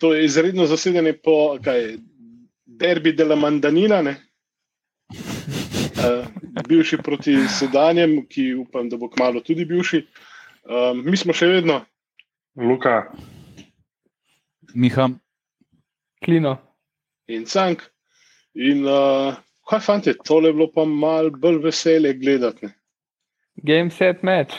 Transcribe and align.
to 0.00 0.14
je 0.14 0.24
izredno 0.24 0.66
zasedanje 0.66 1.12
po 1.12 1.58
kaj, 1.64 1.96
derbi 2.66 3.12
de 3.12 3.24
la 3.24 3.36
Mandanina, 3.36 4.02
ne? 4.02 4.16
Uh, 5.08 6.26
bivši 6.68 6.98
proti 7.04 7.36
sedanjem, 7.48 8.20
ki 8.28 8.54
upam, 8.54 8.88
da 8.88 8.96
bo 8.96 9.10
kmalo 9.10 9.40
tudi 9.40 9.64
bivši. 9.64 10.04
Uh, 10.68 10.92
mi 11.04 11.16
smo 11.16 11.32
še 11.32 11.46
vedno. 11.46 11.80
Luka. 12.58 13.02
Miha. 14.74 15.08
Klino. 16.24 16.56
In 17.28 17.44
Cank. 17.46 17.84
In 18.54 18.84
uh, 18.86 19.36
kaj 19.68 19.80
fanti, 19.84 20.14
tole 20.26 20.50
je 20.50 20.56
bilo 20.56 20.68
pa 20.74 20.84
mal 20.84 21.30
bolj 21.30 21.62
veselje 21.64 22.14
gledati. 22.18 22.70
Game 23.62 23.90
set 23.90 24.22
match. 24.22 24.54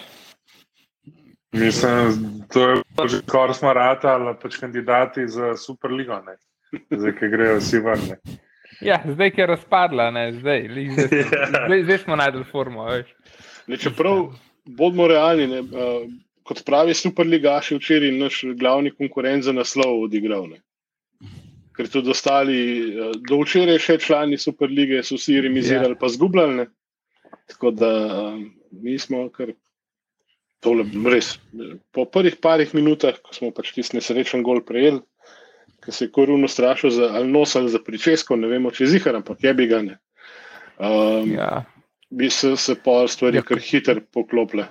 Mislim, 1.52 2.46
to 2.54 2.70
je 2.70 2.76
že 3.08 3.18
skoraj 3.18 3.58
smo 3.58 3.74
ratali, 3.74 4.36
pač 4.42 4.58
kandidati 4.58 5.28
za 5.28 5.56
Superligo, 5.58 6.22
ne? 6.22 6.38
zdaj, 6.92 7.16
ki 7.18 7.30
grejo 7.32 7.58
vsi 7.58 7.80
ven. 7.82 8.06
ne. 8.10 8.38
Ja, 8.82 9.02
zdaj, 9.06 9.32
ki 9.32 9.42
je 9.42 9.48
razpadla, 9.48 10.12
ne, 10.12 10.32
zdaj, 10.34 10.68
lih, 10.68 10.92
zdaj, 10.94 11.24
smo, 11.24 11.38
Ja. 11.42 11.48
zdaj, 11.66 11.84
zdaj 11.84 11.98
smo 11.98 12.16
najdel 12.16 12.44
formo. 12.52 12.86
Veš. 12.86 13.10
Ne, 13.68 13.78
čeprav 13.78 14.28
bodimo 14.66 15.08
realni, 15.08 15.48
ne, 15.48 15.62
uh, 15.62 16.06
kot 16.44 16.62
pravi 16.66 16.94
Superligaš, 16.94 17.72
je 17.72 17.80
včeraj 17.80 18.12
naš 18.12 18.44
glavni 18.60 18.92
konkurent 18.92 19.44
za 19.44 19.54
naslov 19.54 20.04
odigral. 20.06 20.48
Ne. 20.54 20.62
Ker 21.76 21.90
tudi 21.90 22.14
ostali, 22.14 22.60
uh, 22.94 23.16
do 23.28 23.42
včeraj 23.42 23.82
še 23.82 23.98
člani 24.06 24.38
Superlige 24.38 25.02
so 25.04 25.18
vsi 25.18 25.42
remisirali, 25.42 25.98
ja. 25.98 26.00
pa 26.00 26.12
zgubljali. 26.14 26.62
Ne. 26.62 26.70
Tako 27.50 27.74
da 27.74 27.92
uh, 28.06 28.40
mi 28.72 29.00
smo 29.02 29.26
kar 29.34 29.52
tole, 30.60 30.86
res. 31.12 31.38
Po 31.96 32.06
prvih 32.06 32.38
parih 32.42 32.74
minutah, 32.76 33.16
ko 33.24 33.34
smo 33.36 33.52
pač 33.56 33.72
tisti 33.76 33.98
nesrečen 33.98 34.44
gol 34.44 34.62
prejeli, 34.66 35.02
ki 35.84 35.92
se 35.96 36.06
je 36.08 36.12
koruno 36.12 36.48
strašil 36.48 36.90
za 36.92 37.12
ali 37.16 37.32
nos 37.32 37.56
ali 37.56 37.72
za 37.72 37.80
pričesko, 37.80 38.36
ne 38.36 38.48
vemo, 38.52 38.72
če 38.72 38.84
je 38.84 38.90
zihar, 38.98 39.16
ampak 39.16 39.44
je 39.44 39.54
bi 39.54 39.68
ga 39.68 39.82
ne. 39.82 40.00
Um, 40.80 41.32
Ja. 41.36 41.66
bi 42.10 42.30
se, 42.30 42.56
se 42.58 42.76
pol 42.76 43.08
stvari 43.08 43.38
Ja. 43.38 43.44
kar 43.44 43.60
hitro 43.60 44.02
poklopile. 44.14 44.68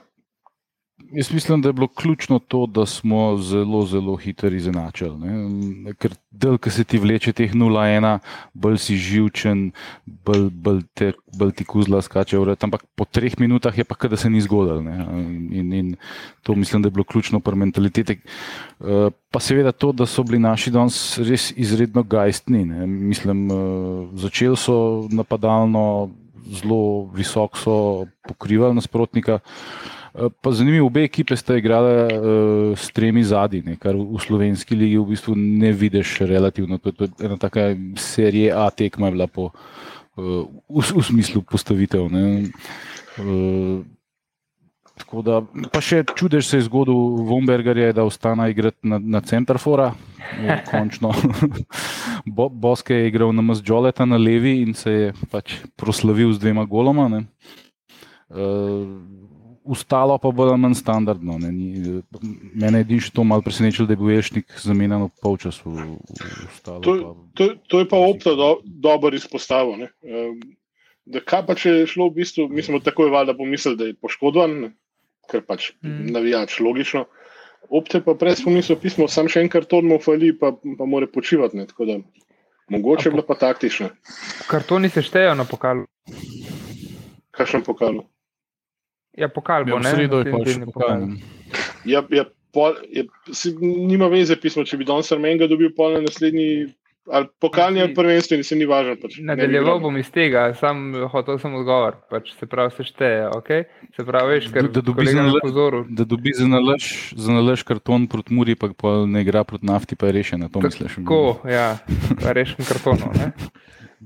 Jaz 1.13 1.33
mislim, 1.33 1.63
da 1.63 1.69
je 1.69 1.73
bilo 1.73 1.89
ključno 1.89 2.39
to, 2.39 2.67
da 2.67 2.87
smo 2.87 3.37
zelo, 3.39 3.87
zelo 3.87 4.17
hitro 4.17 4.51
izenačili. 4.51 5.17
ne. 5.19 5.95
Ker 5.95 6.15
del, 6.31 6.59
ki 6.59 6.71
se 6.71 6.85
ti 6.85 6.99
vleče 6.99 7.33
teh 7.33 7.55
0-1, 7.55 8.19
bolj 8.55 8.77
si 8.79 8.97
živčen, 8.97 9.71
bolj, 10.05 10.51
bolj, 10.53 10.83
te, 10.95 11.13
bolj 11.39 11.53
ti 11.53 11.65
kuzla 11.65 12.03
skače 12.03 12.39
v 12.39 12.45
red. 12.45 12.65
Ampak 12.65 12.85
po 12.95 13.05
treh 13.05 13.39
minutah 13.41 13.79
je 13.79 13.85
pa, 13.85 13.97
da 14.09 14.17
se 14.17 14.31
ni 14.31 14.41
zgodilo. 14.41 14.83
ne. 14.83 15.07
In, 15.53 15.73
in 15.73 15.97
to 16.43 16.55
mislim, 16.55 16.83
da 16.83 16.87
je 16.87 16.91
bilo 16.91 17.05
ključno 17.05 17.41
pri 17.41 17.57
mentaliteti. 17.57 18.19
Eh, 18.81 19.11
Pa 19.31 19.41
seveda 19.41 19.73
to, 19.73 19.93
da 19.93 20.07
so 20.07 20.23
bili 20.23 20.39
naši 20.39 20.71
danes 20.71 21.19
res 21.19 21.53
izredno 21.57 22.03
gajstni. 22.03 22.65
ne. 22.65 22.87
Mislim, 22.87 23.51
eh, 23.51 23.55
začeli 24.15 24.57
so 24.57 25.09
napadalno, 25.11 26.11
zelo 26.49 27.11
visoko 27.15 27.59
so 27.59 28.07
pokrivali 28.29 28.75
nasprotnika. 28.75 29.39
Eh, 30.15 30.29
Pa 30.41 30.53
zanimivo, 30.53 30.87
obe 30.87 31.05
ekipe 31.05 31.37
sta 31.37 31.57
igrali 31.57 31.93
uh, 31.93 32.79
s 32.79 32.91
tremi 32.93 33.25
zadnji, 33.25 33.63
ne, 33.67 33.77
kar 33.77 33.97
v 33.97 34.21
slovenski 34.23 34.77
ligi 34.77 34.97
v 34.97 35.05
bistvu 35.13 35.37
ne 35.37 35.73
vidiš 35.73 36.19
relativno. 36.29 36.79
To, 36.79 36.93
to 36.93 37.09
je 37.09 37.29
ena 37.29 37.37
taka 37.37 37.75
serija 37.97 38.65
A 38.65 38.71
tekma 38.71 39.09
je 39.09 39.17
bila 39.19 39.27
po, 39.27 39.51
uh, 40.17 40.49
v, 40.69 40.83
v 40.97 41.05
smislu 41.05 41.43
postavitev. 41.43 42.09
Ne. 42.09 42.49
Uh, 43.21 43.85
tako 44.99 45.23
da, 45.23 45.43
pa 45.71 45.83
še 45.85 46.03
čudež 46.17 46.49
se 46.49 46.59
je 46.59 46.67
zgodil 46.67 47.23
Vombergarja, 47.29 47.93
da 47.93 48.09
ostane 48.09 48.49
igrati 48.51 48.83
na, 48.83 48.99
na 48.99 49.21
centrafora. 49.21 49.93
Končno. 50.71 51.13
Bo, 52.37 52.49
Boske 52.49 52.97
je 52.97 53.09
igral 53.09 53.33
na 53.33 53.45
Mazđoleta 53.45 54.05
na 54.05 54.17
levi 54.17 54.59
in 54.65 54.75
se 54.75 54.93
je 54.93 55.13
pač 55.31 55.61
proslavil 55.77 56.33
z 56.33 56.43
dvema 56.43 56.65
goloma. 56.65 57.09
ne. 57.09 57.25
Uh, 58.29 59.18
Ustalo 59.69 60.17
pa 60.19 60.31
bo 60.33 60.49
manj 60.57 60.75
standardno. 60.75 61.37
Ne. 61.39 61.51
Ni, 61.53 62.01
mene 62.57 62.81
je 62.81 62.87
edino 62.87 63.11
to 63.13 63.25
malo 63.25 63.45
presenečilo, 63.45 63.85
da 63.87 63.93
je 63.93 64.01
bil 64.01 64.11
Ješnik 64.11 64.55
zamenjan 64.65 65.05
v 65.05 65.11
polčasu. 65.21 65.75
Ustalo, 66.49 66.81
To, 66.81 66.95
pa, 66.97 67.11
to, 67.35 67.45
to 67.69 67.83
je 67.83 67.89
pa 67.89 67.97
opta 68.01 68.33
do, 68.33 68.49
dobro 68.65 69.13
izpostavil. 69.15 69.77
ne. 69.79 69.91
Um, 70.03 70.41
Da 71.09 71.23
kaj 71.25 71.41
pa 71.49 71.55
če 71.57 71.71
je 71.73 71.87
šlo 71.89 72.11
v 72.11 72.19
bistvu, 72.21 72.49
mi 72.53 72.61
smo 72.61 72.83
takoj 72.85 73.09
valjda 73.09 73.33
pomislili, 73.33 73.77
da 73.81 73.85
je 73.89 73.95
poškodovan, 73.97 74.61
ne, 74.61 74.69
ker 75.25 75.41
pač 75.41 75.71
Mm. 75.81 76.13
navijač, 76.13 76.59
logično. 76.61 77.07
Opte 77.73 78.03
pa 78.05 78.13
prej 78.15 78.37
smo 78.37 78.53
mislili, 78.53 78.77
pismo, 78.81 79.09
sam 79.09 79.25
še 79.25 79.41
enkrat 79.41 79.65
to 79.69 79.81
mu 79.81 79.97
fali, 79.99 80.35
pa, 80.37 80.53
pa 80.53 80.85
mora 80.85 81.07
počivati. 81.09 81.57
Ne, 81.57 81.65
tako 81.67 81.85
da 81.89 81.97
mogoče 82.69 83.09
je 83.09 83.13
bila 83.13 83.25
pa 83.25 83.35
taktična. 83.41 83.89
Kartoni 84.53 84.89
se 84.89 85.01
štejejo 85.03 85.33
na 85.35 85.45
pokalu. 85.49 85.87
Kakšen 87.33 87.65
pokal? 87.65 88.05
Ja, 89.19 89.29
pokal 89.29 89.67
ja, 89.67 89.75
bo, 89.75 89.81
v 89.81 89.85
ne? 89.85 89.91
sredo 89.91 90.23
je 90.23 90.31
pa 90.31 90.39
še 90.47 90.65
pokal. 90.71 91.07
ne. 91.07 91.17
Ja, 91.85 92.05
ja, 92.15 92.25
pol, 92.55 92.79
je, 92.89 93.07
si, 93.35 93.55
nima 93.61 94.07
veze, 94.13 94.37
pismo, 94.39 94.63
če 94.65 94.79
bi 94.79 94.87
danes 94.89 95.11
Armenga 95.13 95.49
dobil 95.51 95.75
pol 95.75 95.99
na 95.99 96.05
naslednji. 96.07 96.75
Ali 97.09 97.25
pokalni 97.41 97.81
ali 97.81 97.95
prvenstveni, 97.97 98.45
se 98.45 98.53
ni 98.53 98.67
važno. 98.69 98.93
Pač, 99.01 99.15
Nadaljeval 99.25 99.79
bilo. 99.79 99.89
bom 99.89 99.97
iz 99.97 100.11
tega, 100.13 100.43
sam 100.61 100.93
hotel 101.09 101.39
sem 101.41 101.55
odgovor, 101.57 101.95
pač 102.13 102.35
se 102.37 102.45
pravi, 102.45 102.69
se 102.77 102.85
šteje. 102.85 103.23
Okay? 103.33 103.65
Se 103.97 104.05
pravi, 104.05 104.35
veš, 104.37 104.51
ker 104.53 104.69
Da 104.69 104.83
dobi 104.85 105.07
kolega 105.07 105.17
za 105.17 105.23
na 105.23 105.31
nalaž- 105.31 105.47
pozoru. 105.47 105.81
Da 105.89 106.05
dobi 106.05 106.35
za 106.37 106.45
nalaž, 106.45 106.85
za 107.17 107.33
nalaž 107.33 107.65
karton 107.65 108.05
proti 108.13 108.37
Muri, 108.37 108.53
pa, 108.61 108.69
pa 108.77 109.09
ne 109.09 109.25
igra 109.25 109.41
proti 109.49 109.65
nafti, 109.65 109.97
pa 109.97 110.13
je 110.13 110.21
rešen. 110.21 110.45
To 110.53 110.61
misliš? 110.61 111.01
Tako, 111.01 111.41
ja, 111.49 111.79
rešim 112.29 112.61
kartonov. 112.69 113.17
ne. 113.17 113.33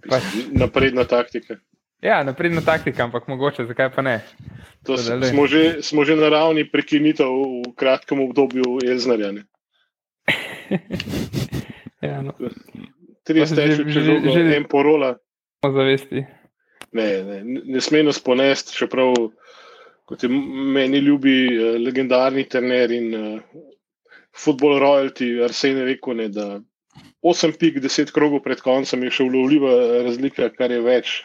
pač. 0.06 0.22
Napredna 0.54 1.02
taktika. 1.02 1.58
Ja, 2.02 2.24
napredna 2.24 2.60
taktika, 2.60 3.04
ampak 3.04 3.28
mogoče, 3.28 3.64
zakaj 3.64 3.92
pa 3.92 4.02
ne? 4.02 4.16
To 4.82 4.96
s- 4.96 5.06
Nadaljuj. 5.06 5.30
smo 5.30 5.46
že, 5.46 5.62
smo 5.80 6.04
že 6.04 6.16
na 6.16 6.28
ravni 6.28 6.64
prekinitev 6.64 7.30
v 7.62 7.74
kratkem 7.74 8.20
obdobju 8.20 8.80
Elznarja. 8.84 9.32
Ja, 12.02 12.18
no, 12.20 12.32
Tri 13.22 13.40
Pa 13.40 13.46
se 13.46 13.54
steče, 13.54 13.76
že- 13.86 13.92
če 14.24 14.30
že- 14.32 14.56
en 14.56 14.64
porola. 14.64 15.12
zavesti. 15.62 16.24
Ne, 16.92 17.22
ne, 17.22 17.36
ne 17.64 17.80
sme 17.80 18.02
nas 18.02 18.18
ponesti, 18.18 18.74
čeprav 18.74 19.14
kot 20.04 20.22
je 20.22 20.28
meni 20.28 20.98
ljubi 20.98 21.36
uh, 21.48 21.78
legendarni 21.78 22.44
trener 22.44 22.90
in 22.90 23.14
uh, 23.14 23.38
football 24.34 24.80
royalty 24.80 25.38
Arsen 25.40 25.78
je 25.78 25.84
rekel, 25.86 26.16
ne, 26.16 26.28
da 26.28 26.58
8 27.22 27.54
pik, 27.54 27.78
10 27.78 28.10
krogov 28.10 28.42
pred 28.42 28.58
koncem 28.60 29.02
je 29.04 29.10
še 29.10 29.22
ulovljiva 29.22 29.70
razlika, 30.02 30.50
kar 30.50 30.70
je 30.70 30.80
več. 30.80 31.22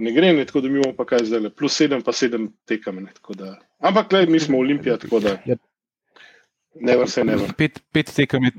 Ne 0.00 0.12
gre, 0.12 0.32
ne, 0.32 0.44
tako 0.44 0.60
da 0.60 0.68
mi 0.68 0.80
bomo 0.80 0.94
pa 0.96 1.04
kaj 1.04 1.26
zdaj, 1.28 1.50
plus 1.52 1.76
7, 1.76 2.00
pa 2.00 2.12
7 2.12 2.48
tekam. 2.64 2.96
Ne, 2.98 3.12
tako 3.14 3.34
da. 3.36 3.54
Ampak, 3.80 4.08
gled, 4.08 4.30
mi 4.30 4.40
smo 4.40 4.58
Olimpija, 4.58 4.96
tako 4.96 5.20
da. 5.20 5.36
Ja. 5.44 5.56
Never 6.76 7.08
se 7.08 7.24
never. 7.24 7.50
Pet, 7.54 7.80
pet 7.92 8.12
tekem 8.14 8.44
je, 8.46 8.52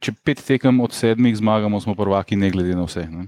če 0.00 0.12
pet 0.24 0.40
tekem 0.42 0.80
od 0.80 0.92
sedmih 0.92 1.36
zmagamo, 1.36 1.78
smo 1.80 1.94
prvaki, 1.94 2.36
ne 2.36 2.48
glede 2.50 2.74
na 2.74 2.86
vse. 2.88 3.04
Ne? 3.06 3.26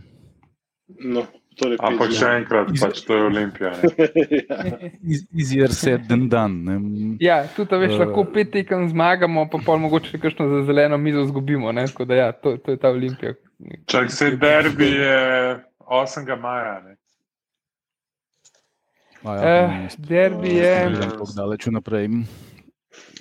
No, 1.07 1.27
torej 1.55 1.77
Ampak 1.79 2.11
še 2.11 2.31
enkrat, 2.39 2.71
pač 2.81 3.03
to 3.07 3.19
je 3.19 3.27
Olimpija. 3.29 3.71
ne. 3.77 4.09
ja. 4.41 4.79
Easier 5.37 5.71
said 5.71 6.09
than 6.09 6.25
done. 6.33 6.65
Ne? 6.65 6.79
Ja, 7.23 7.43
tudi 7.55 7.79
veš, 7.85 7.95
Eh. 7.95 8.01
lahko 8.01 8.25
pet 8.33 8.51
tekem 8.57 8.89
zmagamo, 8.91 9.45
pa 9.53 9.61
pol 9.63 9.79
mogoče 9.85 10.19
kakšno 10.19 10.49
za 10.57 10.63
zeleno 10.67 10.99
mizo 10.99 11.23
izgubimo. 11.29 11.71
ne, 11.73 11.85
Tako 11.87 12.09
da 12.09 12.19
ja, 12.25 12.33
to, 12.33 12.57
to 12.57 12.75
je 12.75 12.81
ta 12.81 12.91
Olimpija. 12.91 13.37
Čak 13.87 14.11
se 14.11 14.31
derbi 14.41 14.89
je 14.97 15.21
8. 15.85 16.41
maja. 16.41 16.81
Ne? 16.89 16.97
A 19.21 19.25
pa 19.25 19.35
ne, 19.37 19.89
derbi 19.99 20.55
je, 20.57 20.75
daleč 21.37 21.67
naprej. 21.67 22.09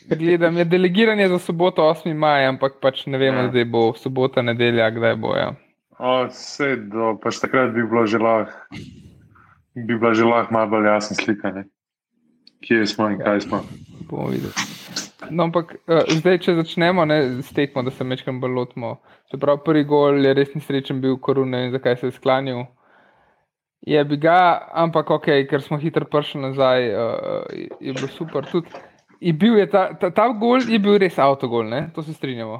gledam, 0.10 0.58
je 0.58 0.66
delegiranje 0.66 1.28
za 1.28 1.40
soboto 1.40 1.82
8. 1.84 2.14
maj, 2.14 2.46
ampak 2.48 2.80
pač 2.82 3.06
ne 3.06 3.18
vemo, 3.18 3.42
Ja. 3.42 3.50
zdaj 3.50 3.66
bo 3.66 3.94
sobota, 3.94 4.42
nedelja, 4.42 4.90
kdaj 4.90 5.16
bo. 5.16 5.35
Ja. 5.35 5.53
O, 6.00 6.26
vse 6.28 6.76
do, 6.88 7.20
pač 7.23 7.40
takrat 7.40 7.73
bi 7.76 7.84
bilo 7.84 8.06
že 8.08 8.18
lahko, 8.18 8.52
bi 9.76 9.94
bila 9.96 10.14
že 10.14 10.23
lahko 10.23 10.53
malo 10.53 10.68
bolj 10.70 10.88
jasna 10.88 11.16
slika, 11.16 11.52
ne? 11.52 11.64
kje 12.62 12.85
smo 12.88 13.09
in 13.09 13.20
kaj 13.20 13.41
smo. 13.41 13.64
Bomo 14.09 14.28
videli. 14.32 14.52
No, 15.29 15.44
ampak 15.44 15.76
uh, 15.88 16.03
zdaj, 16.09 16.40
če 16.40 16.56
začnemo 16.56 17.06
ne, 17.06 17.44
s 17.44 17.52
tekmo, 17.53 17.84
da 17.84 17.91
se 17.91 18.03
mečkam 18.03 18.40
bolj 18.41 18.52
lotimo. 18.56 18.96
Se 19.32 19.38
pravi, 19.38 19.59
prvi 19.66 19.84
gol 19.84 20.26
je 20.26 20.34
res 20.34 20.56
nesrečen 20.56 21.00
bil 21.02 21.18
korune 21.20 21.66
in 21.68 21.72
zakaj 21.72 22.00
se 22.00 22.08
je 22.08 22.16
sklanil. 22.16 22.64
Je 23.87 24.02
bi 24.05 24.17
ga, 24.20 24.67
ampak 24.76 25.09
ok, 25.16 25.28
ker 25.49 25.64
smo 25.64 25.78
hitro 25.79 26.05
prišli 26.05 26.41
nazaj, 26.41 26.90
uh, 26.91 27.46
je, 27.79 27.93
bilo 27.93 28.09
super. 28.11 28.47
Tudi, 28.49 28.67
je 29.23 29.34
bil 29.34 29.55
je 29.58 29.70
ta, 29.72 29.93
ta, 29.99 30.09
ta 30.11 30.28
gol 30.35 30.66
je 30.67 30.79
bil 30.79 30.97
res 30.99 31.20
avtogol, 31.20 31.64
ne? 31.70 31.87
to 31.96 32.03
se 32.03 32.14
strinjamo. 32.14 32.59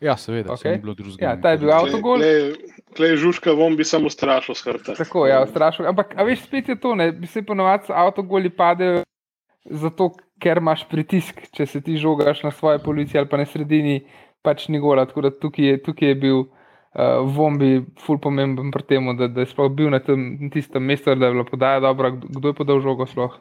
Ja, 0.00 0.16
seveda, 0.16 0.54
okay. 0.54 0.78
ni 0.78 0.80
bilo 0.80 0.94
drugega. 0.96 1.26
Ja, 1.26 1.36
ta 1.36 1.52
je 1.52 1.60
bil 1.60 1.72
avtogol. 1.76 2.24
Klej 2.96 3.18
žužka, 3.20 3.52
bom 3.54 3.76
bi 3.76 3.84
samo 3.84 4.08
strašil 4.10 4.56
s 4.56 4.64
hrbta. 4.64 4.96
Tako, 4.96 5.26
ja, 5.28 5.44
strašno. 5.46 5.84
Ampak, 5.92 6.16
a 6.16 6.24
veš, 6.24 6.46
spet 6.48 6.72
je 6.72 6.78
to, 6.80 6.94
ne, 6.96 7.10
bi 7.12 7.28
se 7.28 7.44
ponovadi 7.46 7.92
avtogoli 7.92 8.50
padejo 8.50 9.04
zato, 9.64 10.14
ker 10.40 10.58
imaš 10.58 10.86
pritisk, 10.88 11.42
če 11.52 11.66
se 11.68 11.82
ti 11.84 11.98
žogaš 12.00 12.42
na 12.46 12.50
svoje 12.50 12.80
policije 12.80 13.20
ali 13.20 13.28
pa 13.28 13.36
na 13.36 13.44
sredini, 13.44 14.00
pač 14.42 14.68
ni 14.72 14.80
gola. 14.80 15.04
Tako 15.06 15.28
da 15.28 15.30
tukaj 15.36 15.66
je, 15.66 15.82
tukaj 15.84 16.08
je 16.08 16.14
bil 16.14 16.42
uh, 16.94 17.26
Vombi 17.26 17.84
ful 18.00 18.18
pomemben 18.18 18.70
pri 18.70 18.82
tem, 18.82 19.10
da, 19.16 19.28
da 19.28 19.40
je 19.44 19.50
sploh 19.52 19.70
bil 19.72 19.90
na, 19.90 20.00
tem, 20.00 20.50
tistem 20.52 20.82
mestu, 20.82 21.14
da 21.14 21.26
je 21.26 21.32
bila 21.32 21.44
podaja 21.44 21.80
dobra. 21.80 22.10
Kdo 22.10 22.48
je 22.48 22.54
podal 22.54 22.80
žogo 22.80 23.06
sploh? 23.06 23.38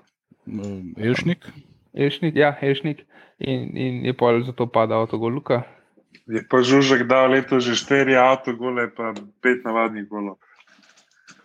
Elšnik. 0.98 1.46
Elšnik, 1.94 2.36
ja, 2.36 2.56
Elšnik. 2.62 3.06
In, 3.40 3.78
in 3.78 4.06
je 4.06 4.14
pa 4.14 4.34
zato 4.44 4.68
padal 4.68 5.08
to 5.08 5.18
goluka. 5.18 5.64
Je 6.28 6.42
pa 6.50 6.62
Žužek 6.62 7.08
dal 7.08 7.32
leto 7.32 7.60
že 7.60 7.74
štiri 7.76 8.14
avtogole, 8.18 8.90
pa 8.94 9.14
pet 9.42 9.64
navadnih 9.66 10.06
golov. 10.10 10.38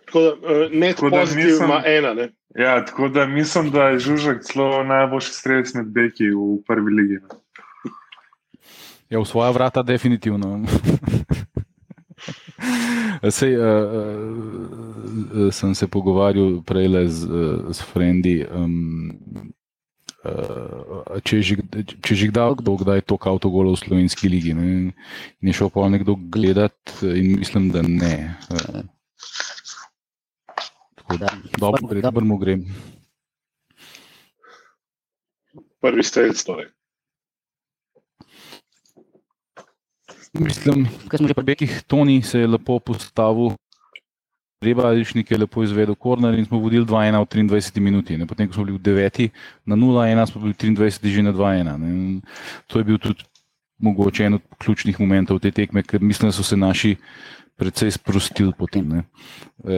Tako 0.05 0.19
da 0.21 0.29
uh, 0.33 0.71
net 0.73 0.95
Tako 0.99 1.09
da 1.09 1.23
pozitiv 1.23 1.45
nisem- 1.45 1.81
ena. 1.85 2.13
Ne? 2.13 2.25
Ja, 2.55 2.85
tako 2.85 3.07
da 3.07 3.25
mislim, 3.27 3.71
da 3.71 3.89
je 3.89 3.99
Žužek 3.99 4.43
celo 4.43 4.83
najboljši 4.83 5.31
strelec 5.33 5.73
med 5.73 5.85
beki 5.91 6.29
v 6.31 6.59
prvi 6.67 6.91
ligi. 6.93 7.17
no. 7.23 7.39
Ja, 9.09 9.19
v 9.19 9.25
svoja 9.25 9.51
vrata, 9.51 9.83
definitivno. 9.83 10.61
Sej, 13.31 13.57
uh, 13.57 13.65
uh, 15.33 15.49
sem 15.49 15.75
se 15.75 15.87
pogovarjal 15.87 16.61
prej 16.61 17.07
z, 17.09 17.25
uh, 17.25 17.71
s 17.71 17.81
Frendi. 17.81 18.45
Um, 18.45 19.53
uh, 20.25 21.19
če, 21.25 21.41
že, 21.41 21.55
če 22.01 22.11
že 22.13 22.29
kdaj, 22.29 22.59
kdo 22.61 22.77
kdaj 22.81 23.05
to 23.07 23.17
avtogolo 23.17 23.73
v 23.73 23.81
slovenski 23.81 24.29
ligi. 24.29 24.53
Ne, 24.53 24.91
in 25.41 25.45
je 25.49 25.55
šel 25.55 25.71
pa 25.71 25.87
nekdo 25.89 26.17
gledat, 26.29 26.77
in 27.01 27.39
mislim, 27.39 27.71
da 27.71 27.81
ne. 27.81 28.35
Uh, 28.51 28.83
tako 31.01 31.17
da, 31.21 31.29
dobro, 31.57 31.81
gre, 31.87 32.01
dobro 32.01 32.25
mu 32.25 32.37
gre. 32.37 32.59
Prvi 35.81 36.03
strelec. 36.03 36.41
Torej. 36.41 36.74
Mislim, 40.39 40.87
da 41.11 41.17
smo 41.17 41.27
že 41.27 41.33
pri 41.33 41.43
Bekih, 41.43 41.83
Toni 41.87 42.21
se 42.21 42.39
je 42.39 42.47
lepo 42.47 42.79
postavil, 42.79 43.55
Reba 44.61 44.87
Ališnik 44.87 45.31
je 45.31 45.37
lepo 45.37 45.63
izvedel 45.63 45.95
korner 45.95 46.33
in 46.33 46.45
smo 46.45 46.59
vodili 46.59 46.85
2-1 46.85 47.19
v 47.19 47.25
23 47.49 47.79
minuti. 47.79 48.17
Ne. 48.17 48.25
Potem, 48.25 48.47
ko 48.47 48.53
smo 48.53 48.65
bili 48.65 48.77
v 48.77 48.81
9 48.81 49.29
na 49.65 49.75
0-1, 49.75 50.25
smo 50.25 50.41
bili 50.41 50.53
v 50.53 50.57
23 50.57 51.07
že 51.11 51.21
na 51.21 51.31
2-1. 51.31 51.77
ne. 51.77 51.87
In 51.87 52.21
To 52.67 52.79
je 52.79 52.83
bil 52.83 52.97
tudi 52.97 53.23
mogoče 53.77 54.23
en 54.25 54.33
od 54.33 54.41
ključnih 54.57 54.99
momentov 54.99 55.39
te 55.39 55.51
tekme, 55.51 55.83
ker 55.83 56.01
mislim, 56.01 56.29
da 56.29 56.33
so 56.33 56.43
se 56.43 56.57
naši 56.57 56.95
precej 57.55 57.91
sprostili 57.91 58.51
potem. 58.57 58.87
Ne. 58.89 59.03
E, 59.63 59.75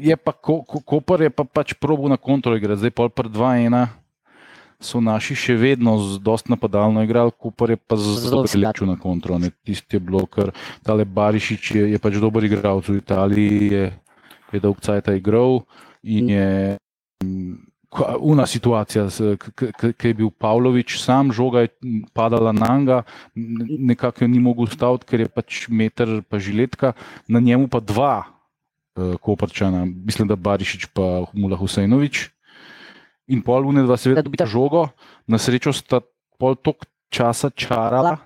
je 0.00 0.16
pa 0.16 0.32
Ko- 0.32 0.64
Ko- 0.64 0.82
Koper 0.82 1.20
je 1.22 1.30
pa 1.30 1.44
pač 1.44 1.74
probo 1.74 2.08
na 2.08 2.16
kontro 2.16 2.56
igrati, 2.56 2.78
zdaj 2.78 2.90
pred 3.10 3.30
2-1 3.30 3.86
so 4.80 5.00
naši 5.00 5.34
še 5.34 5.54
vedno 5.56 5.96
z 5.98 6.18
dost 6.20 6.48
napadalno 6.48 7.02
igrali, 7.02 7.32
Koper 7.32 7.70
je 7.70 7.76
pa 7.76 7.96
zelo 7.96 8.44
lepo 8.44 8.86
na 8.86 8.96
kontro. 8.96 9.38
Ne. 9.38 9.50
Tisti 9.64 9.96
je 9.96 10.00
bilo, 10.00 10.26
ker 10.26 10.52
tale 10.82 11.04
Barišič 11.04 11.70
je, 11.74 11.84
je 11.92 11.98
pač 11.98 12.20
dober 12.20 12.44
igralec 12.44 12.84
v 12.88 13.00
Italiji, 13.00 13.70
je, 13.72 13.84
je 14.52 14.58
dolg 14.60 14.80
cajt 14.80 15.08
igral 15.16 15.64
in 16.04 16.28
je. 16.28 16.48
mm, 17.24 17.54
ko- 17.88 18.18
Una 18.20 18.44
situacija, 18.44 19.08
ki 19.96 20.06
je 20.06 20.14
bil 20.14 20.28
Pavlović, 20.30 20.98
sam 21.00 21.32
žoga 21.32 21.64
je 21.64 21.70
padala 22.12 22.52
na 22.52 22.76
njega, 22.76 23.02
nekako 23.78 24.24
jo 24.24 24.28
ni 24.28 24.38
mogel 24.38 24.68
ustaviti, 24.68 25.06
ker 25.08 25.20
je 25.20 25.28
pač 25.28 25.68
meter, 25.68 26.20
pa 26.28 26.36
žiletka, 26.38 26.92
na 27.28 27.40
njemu 27.40 27.68
pa 27.68 27.80
dva 27.80 28.26
uh, 28.26 29.16
koprčana, 29.16 29.86
mislim, 29.86 30.28
da 30.28 30.36
Barišič 30.36 30.92
pa 30.92 31.24
Mula 31.32 31.56
Husajnovič. 31.56 32.35
In 33.28 33.42
pol 33.42 33.66
une 33.66 33.82
dva 33.82 33.96
seveda 33.98 34.22
dobita 34.22 34.46
žogo, 34.46 34.86
na 35.26 35.38
srečo 35.38 35.74
sta 35.74 35.98
pol 36.38 36.54
tok 36.54 36.86
časa 37.10 37.50
čarala. 37.50 38.18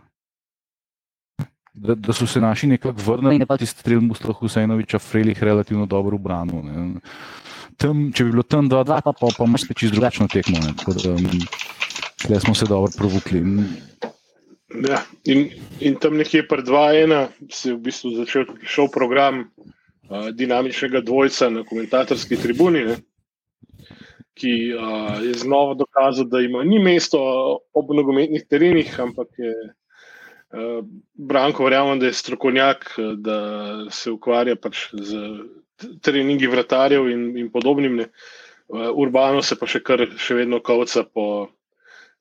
Da, 1.73 1.94
da 1.94 2.12
so 2.12 2.26
se 2.26 2.41
naši 2.41 2.67
nekako 2.67 2.99
vrnili, 3.06 3.41
in 3.41 3.47
pa 3.47 3.56
ti 3.56 3.67
strel 3.67 4.00
Musla 4.05 4.35
Husajnoviča, 4.35 4.99
Frelih 4.99 5.43
relativno 5.43 5.87
dobro 5.87 6.17
ubranil. 6.17 6.62
ne. 6.64 7.00
Tam, 7.81 8.11
če 8.12 8.25
bi 8.25 8.35
bilo 8.35 8.43
tam 8.43 8.69
2-2, 8.69 9.00
pa, 9.05 9.12
pa, 9.12 9.29
pa 9.38 9.44
imaš 9.47 9.64
spet 9.64 9.79
čisto 9.79 9.94
drugačno 9.94 10.29
tekmo. 10.29 10.58
ne. 10.61 10.75
Tako 10.76 10.93
da, 10.93 11.14
um, 11.14 12.41
smo 12.41 12.55
se 12.55 12.67
dobro 12.69 12.93
provukli. 12.96 13.41
Ja, 14.88 15.00
in, 15.25 15.49
in 15.81 15.96
tam 15.96 16.19
nekje 16.20 16.44
pred 16.49 16.67
2-1 16.67 17.26
se 17.49 17.70
je 17.70 17.75
v 17.75 17.81
bistvu 17.88 18.12
začel 18.19 18.44
šov 18.62 18.91
program 18.93 19.41
uh, 19.41 20.29
dinamičnega 20.35 21.00
dvojca 21.00 21.49
na 21.50 21.64
komentatorski 21.64 22.37
tribuni, 22.37 22.85
ne, 22.85 22.99
ki 24.40 24.54
uh, 24.75 25.20
je 25.25 25.34
znova 25.44 25.76
dokazal, 25.78 26.28
da 26.32 26.40
ima 26.40 26.64
ni 26.64 26.81
mesto 26.82 27.20
ob 27.76 27.92
nogometnih 27.94 28.46
terenih, 28.48 28.92
ampak 29.00 29.28
je 29.38 29.54
uh, 29.54 30.84
Branko 31.14 31.69
verjamem, 31.69 32.00
da 32.00 32.08
je 32.08 32.19
strokovnjak, 32.19 32.92
da 33.20 33.40
se 33.92 34.10
ukvarja 34.10 34.56
pač 34.56 34.88
z 34.92 35.25
treningi 36.04 36.48
vratarjev 36.48 37.10
in, 37.12 37.26
in 37.38 37.52
podobnim. 37.52 38.00
Ne. 38.02 38.08
Uh, 38.08 38.40
Urbano 38.94 39.42
se 39.42 39.56
pa 39.58 39.66
še 39.66 39.82
kar 39.82 40.04
še 40.19 40.37
vedno 40.38 40.60
kavca 40.62 41.02
po 41.04 41.26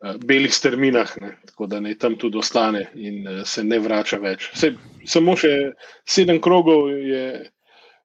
eh, 0.01 0.15
belih 0.25 0.53
strminah, 0.53 1.11
ne, 1.21 1.35
tako 1.45 1.67
da 1.69 1.81
naj 1.83 1.97
tam 2.01 2.15
tudi 2.17 2.39
ostane 2.41 2.87
in 2.95 3.27
eh, 3.27 3.41
se 3.45 3.63
ne 3.63 3.77
vrača 3.79 4.17
več. 4.23 4.49
Sej, 4.57 4.73
samo 5.05 5.35
še 5.37 5.51
sedem 6.09 6.41
krogov 6.41 6.89
je 6.89 7.23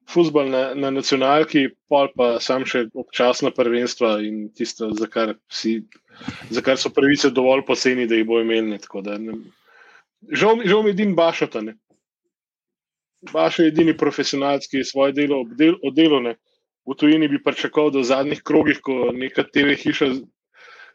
futbol 0.08 0.48
na, 0.50 0.74
na 0.74 0.90
nacionalki, 0.90 1.68
pol 1.88 2.08
pa 2.16 2.38
sam 2.40 2.64
še 2.68 2.86
občasna 2.94 3.50
prvenstva 3.50 4.18
in 4.24 4.48
tisto, 4.54 4.90
za 4.94 5.06
kar, 5.06 5.34
si, 5.48 5.82
za 6.50 6.62
kar 6.62 6.78
so 6.78 6.90
pravice 6.90 7.30
dovolj 7.30 7.64
poceni, 7.66 8.06
da 8.06 8.14
jih 8.14 8.26
bo 8.26 8.40
imeli. 8.40 8.78
da 9.02 9.18
ne- 9.18 9.40
Žal, 10.32 10.62
žal 10.64 10.82
mi 10.82 10.90
je 10.90 10.94
edini 10.94 11.14
Bašota. 11.14 11.60
ne. 11.60 11.74
Baš 13.32 13.58
je 13.58 13.66
edini 13.68 13.96
profesionalc, 13.96 14.66
ki 14.66 14.76
je 14.76 14.84
svoje 14.84 15.12
delo 15.12 15.40
obdel, 15.40 15.74
oddelal. 15.82 16.34
V 16.84 16.94
tujini 16.96 17.28
bi 17.28 17.42
pričakoval, 17.42 17.90
da 17.90 17.98
v 17.98 18.04
zadnjih 18.04 18.42
krogih, 18.42 18.80
ko 18.80 19.12
neka 19.12 19.44
TV 19.48 19.72
hiša 19.76 20.06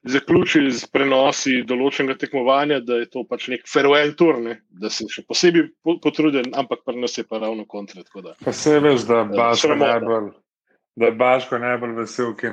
z- 0.03 0.11
zaključi 0.11 0.71
z 0.71 0.87
prenosi 0.87 1.63
določenega 1.63 2.17
tekmovanja, 2.17 2.79
da 2.79 2.93
je 2.95 3.05
to 3.07 3.23
pač 3.23 3.47
nek 3.47 3.61
farewell 3.65 4.15
tour, 4.15 4.39
ne? 4.39 4.61
da 4.69 4.89
se 4.89 5.05
še 5.05 5.23
posebej 5.23 5.69
po- 5.83 5.99
potruden, 5.99 6.51
ampak 6.53 6.79
pri 6.85 6.95
nas 6.97 7.17
je 7.17 7.23
pa 7.23 7.37
ravno 7.37 7.65
kontra. 7.65 8.03
da. 8.15 8.35
Pa 8.39 8.51
se 8.51 8.79
veš, 8.79 9.01
da 9.01 9.17
je 9.17 9.25
Baško 9.25 9.55
sramota. 9.57 9.91
najbolj, 9.91 10.31
da 10.95 11.05
je 11.05 11.11
Baško 11.13 11.57
najbolj 11.57 11.95
vesel, 11.95 12.35
ki 12.35 12.47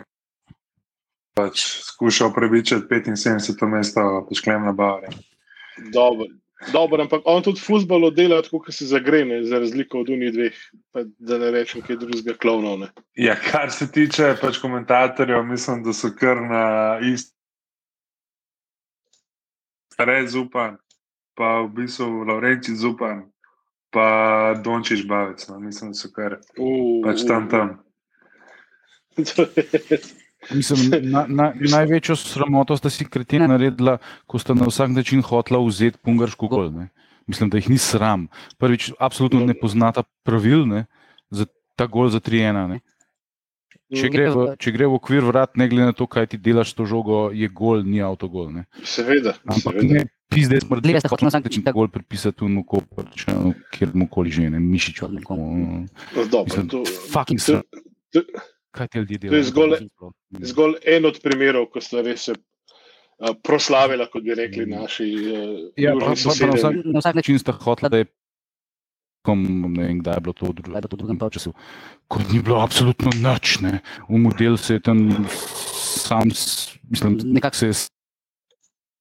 pač 1.35 1.61
skuša 1.85 2.27
upravičiti 2.27 2.83
75. 2.83 3.69
mesto 3.69 4.01
po 4.29 4.35
šklemna 4.35 4.73
bavara. 4.73 5.09
Dobro. 5.93 6.27
Dobro, 6.73 7.03
ampak 7.03 7.21
on 7.25 7.43
tudi 7.43 7.61
futbol 7.61 8.07
oddela 8.07 8.39
tako, 8.41 8.59
kot 8.61 8.75
se 8.75 8.87
zagrene, 8.87 9.43
za 9.45 9.59
razliko 9.59 10.01
od 10.01 10.09
unih 10.09 10.33
dveh, 10.33 10.55
pa 10.91 11.03
da 11.21 11.37
ne 11.39 11.51
rečem, 11.51 11.83
kaj 11.83 11.97
drugega 11.97 12.33
klovnov. 12.35 12.79
ne. 12.79 12.89
Ja, 13.15 13.37
kar 13.37 13.69
se 13.71 13.85
tiče 13.87 14.37
pač 14.41 14.57
komentatorjev, 14.59 15.45
mislim, 15.45 15.83
da 15.85 15.93
so 15.93 16.09
kar 16.11 16.41
na 16.43 16.63
isti. 17.05 17.36
Red 19.99 20.29
Zupan, 20.29 20.77
pa 21.35 21.63
v 21.65 21.73
bistvu 21.73 22.25
Laurenci 22.25 22.77
Zupan, 22.77 23.27
pa 23.91 24.55
Dončiš 24.61 25.07
Bavec. 25.09 25.49
No. 25.49 25.61
Mislim, 25.61 25.93
da 25.93 25.99
so 25.99 26.13
kar 26.13 26.39
Uh, 26.59 27.01
pač 27.05 27.25
tam 27.29 27.49
tam. 27.49 27.79
Mislim, 30.55 31.11
na, 31.11 31.25
na, 31.29 31.53
največjo 31.57 32.17
sramoto 32.17 32.77
sta 32.77 32.91
si 32.93 33.09
kretina 33.09 33.49
naredila, 33.51 33.97
ko 34.29 34.39
sta 34.39 34.55
na 34.55 34.69
vsak 34.69 34.93
način 34.95 35.23
hotela 35.25 35.59
vzeti 35.65 35.99
pungarsko 36.05 36.49
gol. 36.49 36.71
Ne. 36.71 36.89
Mislim, 37.27 37.51
da 37.51 37.59
jih 37.59 37.71
ni 37.71 37.79
sram. 37.79 38.29
Prvič, 38.59 38.93
absolutno 39.01 39.41
ne 39.47 39.57
poznata 39.59 40.05
pravil 40.23 40.67
ne, 40.69 40.85
za 41.31 41.49
ta 41.75 41.89
gol 41.91 42.13
za 42.13 42.21
3-1. 42.21 42.79
Če 43.87 44.09
gre, 44.11 44.25
v, 44.35 44.45
če 44.59 44.73
gre 44.75 44.87
v 44.91 44.97
okvir 44.99 45.23
vrat, 45.23 45.53
ne 45.55 45.69
glede 45.71 45.87
na 45.87 45.95
to, 45.95 46.09
kaj 46.11 46.27
ti 46.33 46.39
delaš 46.43 46.73
s 46.73 46.75
to 46.75 46.87
žogo, 46.91 47.31
je 47.31 47.47
gol, 47.47 47.85
ni 47.87 48.01
avtogol. 48.03 48.51
Ne. 48.51 48.65
Seveda, 48.83 49.37
Ampak 49.47 49.79
seveda. 49.79 49.95
ne, 49.95 50.01
pizde, 50.27 50.59
smrdljive 50.59 50.99
ste 51.01 51.11
hoteli 51.13 51.29
na 51.29 51.31
vsak 51.31 51.45
način 51.47 51.63
ta 51.63 51.71
gol 51.71 51.87
pripisati 51.87 52.43
v 52.43 52.51
Nukoprčanu, 52.51 53.55
kjer 53.71 53.95
mu 53.95 54.09
koli 54.11 54.35
že, 54.35 54.51
ne, 54.51 54.59
Mišiču. 54.59 55.07
No, 55.07 55.87
to, 56.67 56.83
fucking 57.15 57.39
to, 57.39 57.63
Kaj 58.75 58.89
ti 58.91 58.99
ljudje 58.99 59.19
To 59.19 59.25
je 59.25 59.31
delajo? 59.31 59.45
zgolj- 59.45 59.89
zgolj 60.51 60.75
en 60.85 61.07
od 61.07 61.17
primerov, 61.23 61.71
ko 61.71 61.81
sta 61.81 62.03
res 62.03 62.27
se 62.27 62.35
uh, 62.35 63.33
proslavila, 63.39 64.11
kot 64.11 64.27
bi 64.27 64.35
rekli 64.35 64.67
naši 64.67 65.07
uh, 65.15 65.71
Ja, 65.79 65.95
pa, 65.95 66.11
pa, 66.11 66.35
pa 66.35 66.47
na, 66.47 66.59
vsak, 66.59 66.75
na 66.85 66.99
vsak 66.99 67.15
način 67.15 67.39
sta 67.39 67.53
hotela, 67.55 67.89
da 67.89 68.03
je. 68.03 68.11
Kom, 69.27 69.43
ne 69.75 69.89
vem, 69.89 69.99
kdaj 69.99 70.21
je 70.21 70.23
bilo 70.23 70.35
to 70.39 70.53
v 70.53 70.55
dru- 70.61 70.79
v 70.79 70.99
drugem 71.03 71.19
času. 71.19 71.51
Kot 72.07 72.31
ni 72.31 72.39
bilo 72.39 72.63
absolutno 72.63 73.11
nič, 73.11 73.59
ne. 73.67 73.83
v 74.07 74.23
model 74.23 74.55
se 74.55 74.79
je 74.79 74.81
tam 74.87 75.27
sam, 75.99 76.31
mislim, 76.87 77.19
nekako 77.35 77.57
se 77.57 77.67
je 77.67 77.75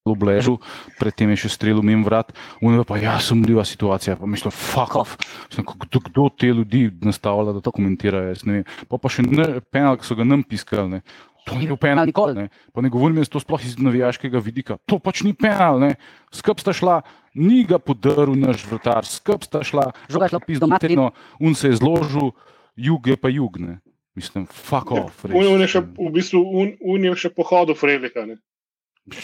obležal, 0.05 0.59
predtem 1.01 1.33
je 1.33 1.45
še 1.45 1.49
strelil 1.57 1.81
mimo 1.81 2.05
vrat, 2.05 2.29
unaj 2.61 2.85
pa 2.85 2.97
ja, 3.01 3.17
sumljiva 3.17 3.65
situacija, 3.65 4.17
pa 4.19 4.29
mislim, 4.29 4.53
fuck 4.53 4.93
off. 4.95 5.17
Mislim, 5.49 5.65
kdo, 5.65 6.01
kdo 6.09 6.25
te 6.29 6.51
ljudi 6.53 6.87
nastavlja, 7.01 7.55
da 7.57 7.63
to 7.65 7.73
komentirajo, 7.73 8.29
jaz 8.29 8.45
ne 8.45 8.59
vem. 8.59 8.67
Pa, 8.89 9.01
pa 9.01 9.09
še 9.09 9.25
penal, 9.73 9.97
ki 9.97 10.05
so 10.05 10.17
ga 10.17 10.27
nam 10.27 10.45
piskali, 10.45 10.97
ne. 10.97 11.01
To 11.45 11.55
ni 11.55 11.67
bil 11.69 11.77
penal 11.77 12.07
nikoli. 12.09 12.33
Ne. 12.33 12.45
Pa 12.73 12.81
ne 12.81 12.89
govorim 12.89 13.19
jaz 13.21 13.29
to 13.29 13.39
sploh 13.39 13.61
iz 13.61 13.77
navijaškega 13.77 14.39
vidika. 14.41 14.79
To 14.89 14.97
pač 14.97 15.21
ni 15.21 15.33
penal. 15.37 15.77
Ne. 15.79 15.91
Skrb 16.33 16.57
sta 16.59 16.73
šla, 16.73 17.03
ni 17.37 17.63
ga 17.69 17.77
podaril 17.77 18.33
naš 18.33 18.65
vrtar, 18.65 19.05
skrb 19.05 19.45
sta 19.45 19.61
šla, 19.61 19.91
žoga 20.09 20.25
je 20.25 20.33
šla 20.33 20.41
pizdo 20.41 20.67
materno, 20.71 21.11
un 21.39 21.53
se 21.53 21.69
je 21.69 21.77
zložil, 21.77 22.31
jug 22.75 23.07
je 23.07 23.17
pa 23.17 23.29
jug. 23.29 23.59
Ne. 23.61 23.77
Mislim, 24.15 24.47
fuck 24.47 24.91
off. 24.95 25.25
res. 25.27 25.35
Un 25.35 25.61
je 25.61 25.67
še, 25.69 25.83
v 25.85 26.09
bistvu, 26.15 26.39
un, 26.41 26.73
un 26.81 27.03
je 27.03 27.13
še 27.19 27.29
pohodil 27.35 27.75
Frelika. 27.77 28.25
Ne. 28.25 28.39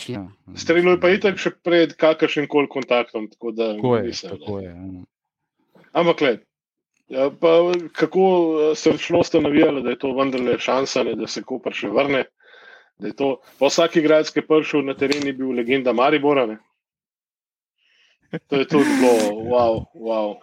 Ja, 0.05 0.27
Streljal 0.53 0.93
je 0.93 1.01
pa 1.01 1.09
itak 1.09 1.39
še 1.41 1.55
pred 1.57 1.95
kakršnim 1.97 2.45
koli 2.51 2.69
kontaktom. 2.69 3.25
Tako 3.33 3.49
da, 3.55 3.71
Tako 3.79 3.95
je, 3.97 4.03
mislim, 4.11 4.35
tako 4.37 4.59
je. 4.61 4.69
ja. 4.69 5.85
Ampak, 5.97 6.21
le, 6.21 6.33
ja, 7.11 7.29
pa, 7.41 7.49
kako 7.93 8.23
srčno 8.75 9.23
ste 9.23 9.41
navijali, 9.41 9.83
da 9.83 9.89
je 9.93 9.99
to 9.99 10.13
vendarle 10.17 10.59
šansa, 10.59 11.03
ne, 11.03 11.15
da 11.15 11.27
se 11.27 11.43
Koper 11.43 11.73
še 11.75 11.89
vrne. 11.91 12.25
da 12.99 13.07
je 13.07 13.15
To, 13.17 13.41
pa 13.59 13.67
vsak 13.67 13.95
igralec, 13.97 14.29
ki 14.29 14.39
je 14.39 14.47
prišel 14.47 14.85
na 14.85 14.93
teren, 14.93 15.25
je 15.27 15.33
bil 15.33 15.51
legenda 15.57 15.93
Maribora. 15.93 16.45
Ne. 16.45 16.57
To 18.47 18.55
je 18.55 18.67
tudi 18.67 18.85
bilo, 19.01 19.43
wow, 19.51 19.85
wow. 19.95 20.35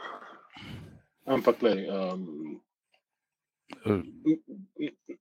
Ampak, 1.27 1.63
le, 1.63 1.73
um, 1.89 2.61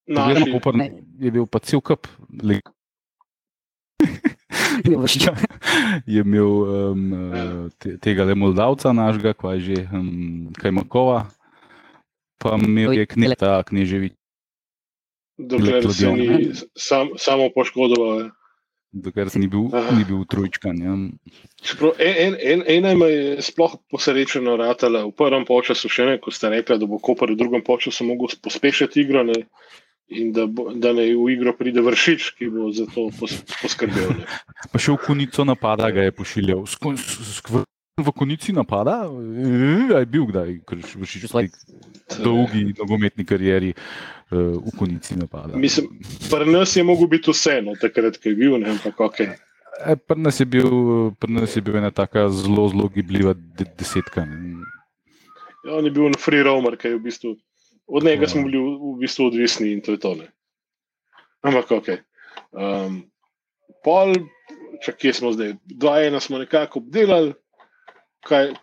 naši, 0.08 0.34
Gledamo, 0.34 0.60
Koper 0.60 0.74
je 1.20 1.32
bil 1.32 1.46
pa 1.46 1.60
cel 1.60 1.82
kup. 1.82 2.08
le- 2.44 2.62
je 6.06 6.22
imel 6.22 6.46
um, 6.48 7.72
te, 7.78 7.98
tega 7.98 8.24
le 8.24 8.36
Moldavca, 8.36 8.94
našega, 8.94 9.34
kaj 9.34 9.60
že, 9.60 9.88
um, 9.94 10.50
Kajmakova, 10.58 11.26
pa 12.38 12.58
imel 12.58 12.94
je 12.94 13.06
kneta, 13.06 13.64
Kneževič, 13.64 14.14
dokler 15.38 15.86
se 15.94 16.12
ni 16.12 16.54
sam, 16.76 17.14
samo 17.18 17.50
poškodoval. 17.56 18.20
je. 18.20 18.32
dokler 18.98 19.30
ni 19.36 19.48
bil, 19.48 19.68
Aha. 19.74 19.94
ni 19.94 20.06
bil 20.08 20.26
trojčkan. 20.26 20.78
Ja. 20.82 20.96
Čeprav 21.62 22.00
en, 22.00 22.16
en, 22.18 22.36
en, 22.40 22.62
ena 22.68 22.96
me 22.96 23.10
je 23.12 23.42
sploh 23.42 23.76
posrečeno 23.92 24.56
ratala 24.58 25.06
v 25.06 25.12
prvem 25.12 25.46
času, 25.46 25.90
še 25.90 26.06
ne, 26.06 26.16
ko 26.18 26.32
ste 26.32 26.50
rekli, 26.50 26.80
da 26.80 26.86
bo 26.88 26.98
Koper 26.98 27.32
v 27.32 27.38
drugem 27.38 27.62
času 27.62 28.08
mogel 28.08 28.32
pospešiti 28.42 29.02
igro 29.04 29.24
ne, 29.24 29.46
in 30.08 30.32
da, 30.32 30.48
bo, 30.48 30.72
da 30.74 30.94
ne 30.94 31.14
v 31.14 31.30
igro 31.36 31.54
pride 31.54 31.84
vršič, 31.84 32.40
ki 32.40 32.50
bo 32.50 32.72
za 32.72 32.88
to 32.88 33.12
pos, 33.20 33.36
poskrbel. 33.62 34.24
Ne. 34.24 34.26
Pa 34.72 34.80
še 34.80 34.96
v 34.96 35.04
konico 35.04 35.44
napada 35.46 35.92
ga 35.92 36.08
je 36.08 36.16
pošiljal. 36.16 36.64
Sk- 36.66 36.96
s- 36.98 37.42
sk- 37.44 37.66
V 37.98 38.12
konici 38.14 38.54
napada, 38.54 39.10
Eh, 39.10 40.00
je 40.00 40.06
bil 40.06 40.26
kdaj, 40.30 40.62
ker 40.70 40.78
še 40.86 41.00
vršiš 41.02 41.24
v 41.26 41.30
tej 41.34 41.48
dolgi 42.22 42.62
nogometni 42.78 43.26
karieri 43.26 43.72
uh, 43.74 44.54
v 44.62 44.70
konici 44.78 45.18
napada. 45.18 45.58
Mislim, 45.58 45.90
pri 46.30 46.46
nas 46.46 46.76
je 46.78 46.84
mogel 46.86 47.10
biti 47.10 47.34
vseeno, 47.34 47.74
takrat, 47.82 48.22
ko 48.22 48.30
je 48.30 48.36
bil, 48.38 48.54
ne, 48.62 48.70
ampak 48.70 49.02
ok. 49.02 49.20
E, 49.82 49.96
pri, 49.98 50.20
nas 50.22 50.38
je 50.38 50.46
bil, 50.46 50.70
pri 51.18 51.32
nas 51.42 51.56
je 51.58 51.62
bil 51.66 51.78
ena 51.82 51.90
taka 51.90 52.30
zelo, 52.30 52.70
zelo 52.70 52.86
gibljiva 52.94 53.34
de, 53.34 53.66
desetka. 53.78 54.26
ne. 54.30 54.62
Ja, 55.66 55.82
on 55.82 55.90
je 55.90 55.92
bil 55.92 56.14
na 56.14 56.22
free 56.22 56.46
roamer, 56.46 56.78
ki 56.78 56.94
je 56.94 57.00
v 57.00 57.04
bistvu, 57.10 57.34
od 57.90 58.06
njega 58.06 58.30
Ja. 58.30 58.30
smo 58.30 58.46
bili 58.46 58.62
v, 58.62 58.78
v 58.78 58.94
bistvu 59.02 59.26
odvisni 59.34 59.74
in 59.74 59.82
to 59.82 59.98
je 59.98 60.00
to. 60.00 60.14
Ne. 60.22 60.30
Ampak 61.42 61.72
ok. 61.72 61.90
Um, 62.54 63.10
pol, 63.82 64.14
čak, 64.86 65.02
kje 65.02 65.18
smo 65.18 65.34
zdaj? 65.34 65.58
Dva 65.66 65.98
ena 66.06 66.22
smo 66.22 66.38
nekako 66.38 66.80
obdelali, 66.80 67.34
kaj, 68.26 68.54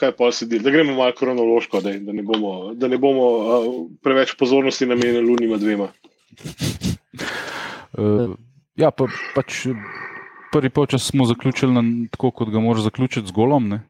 kaj 0.00 0.12
pa 0.16 0.32
se 0.32 0.46
dela. 0.46 0.62
Da 0.62 0.70
gremo 0.70 0.94
malo 0.94 1.12
kronološko, 1.18 1.80
da, 1.80 1.92
da 1.98 2.12
ne 2.12 2.22
bomo, 2.22 2.74
da 2.74 2.88
ne 2.88 2.98
bomo 2.98 3.26
uh, 3.26 3.68
preveč 4.02 4.36
pozornosti 4.38 4.86
namenili 4.86 5.26
lunima 5.26 5.56
dvema. 5.56 5.88
Uh, 7.98 8.36
ja, 8.76 8.90
pa, 8.90 9.06
pač 9.34 9.66
prvi 10.52 10.70
polčas 10.70 11.06
smo 11.06 11.24
zaključili 11.24 11.72
na, 11.74 11.82
tako, 12.10 12.30
kot 12.30 12.50
ga 12.50 12.60
moraš 12.60 12.82
zaključiti 12.82 13.28
z 13.28 13.32
golom. 13.32 13.68
Ne? 13.68 13.82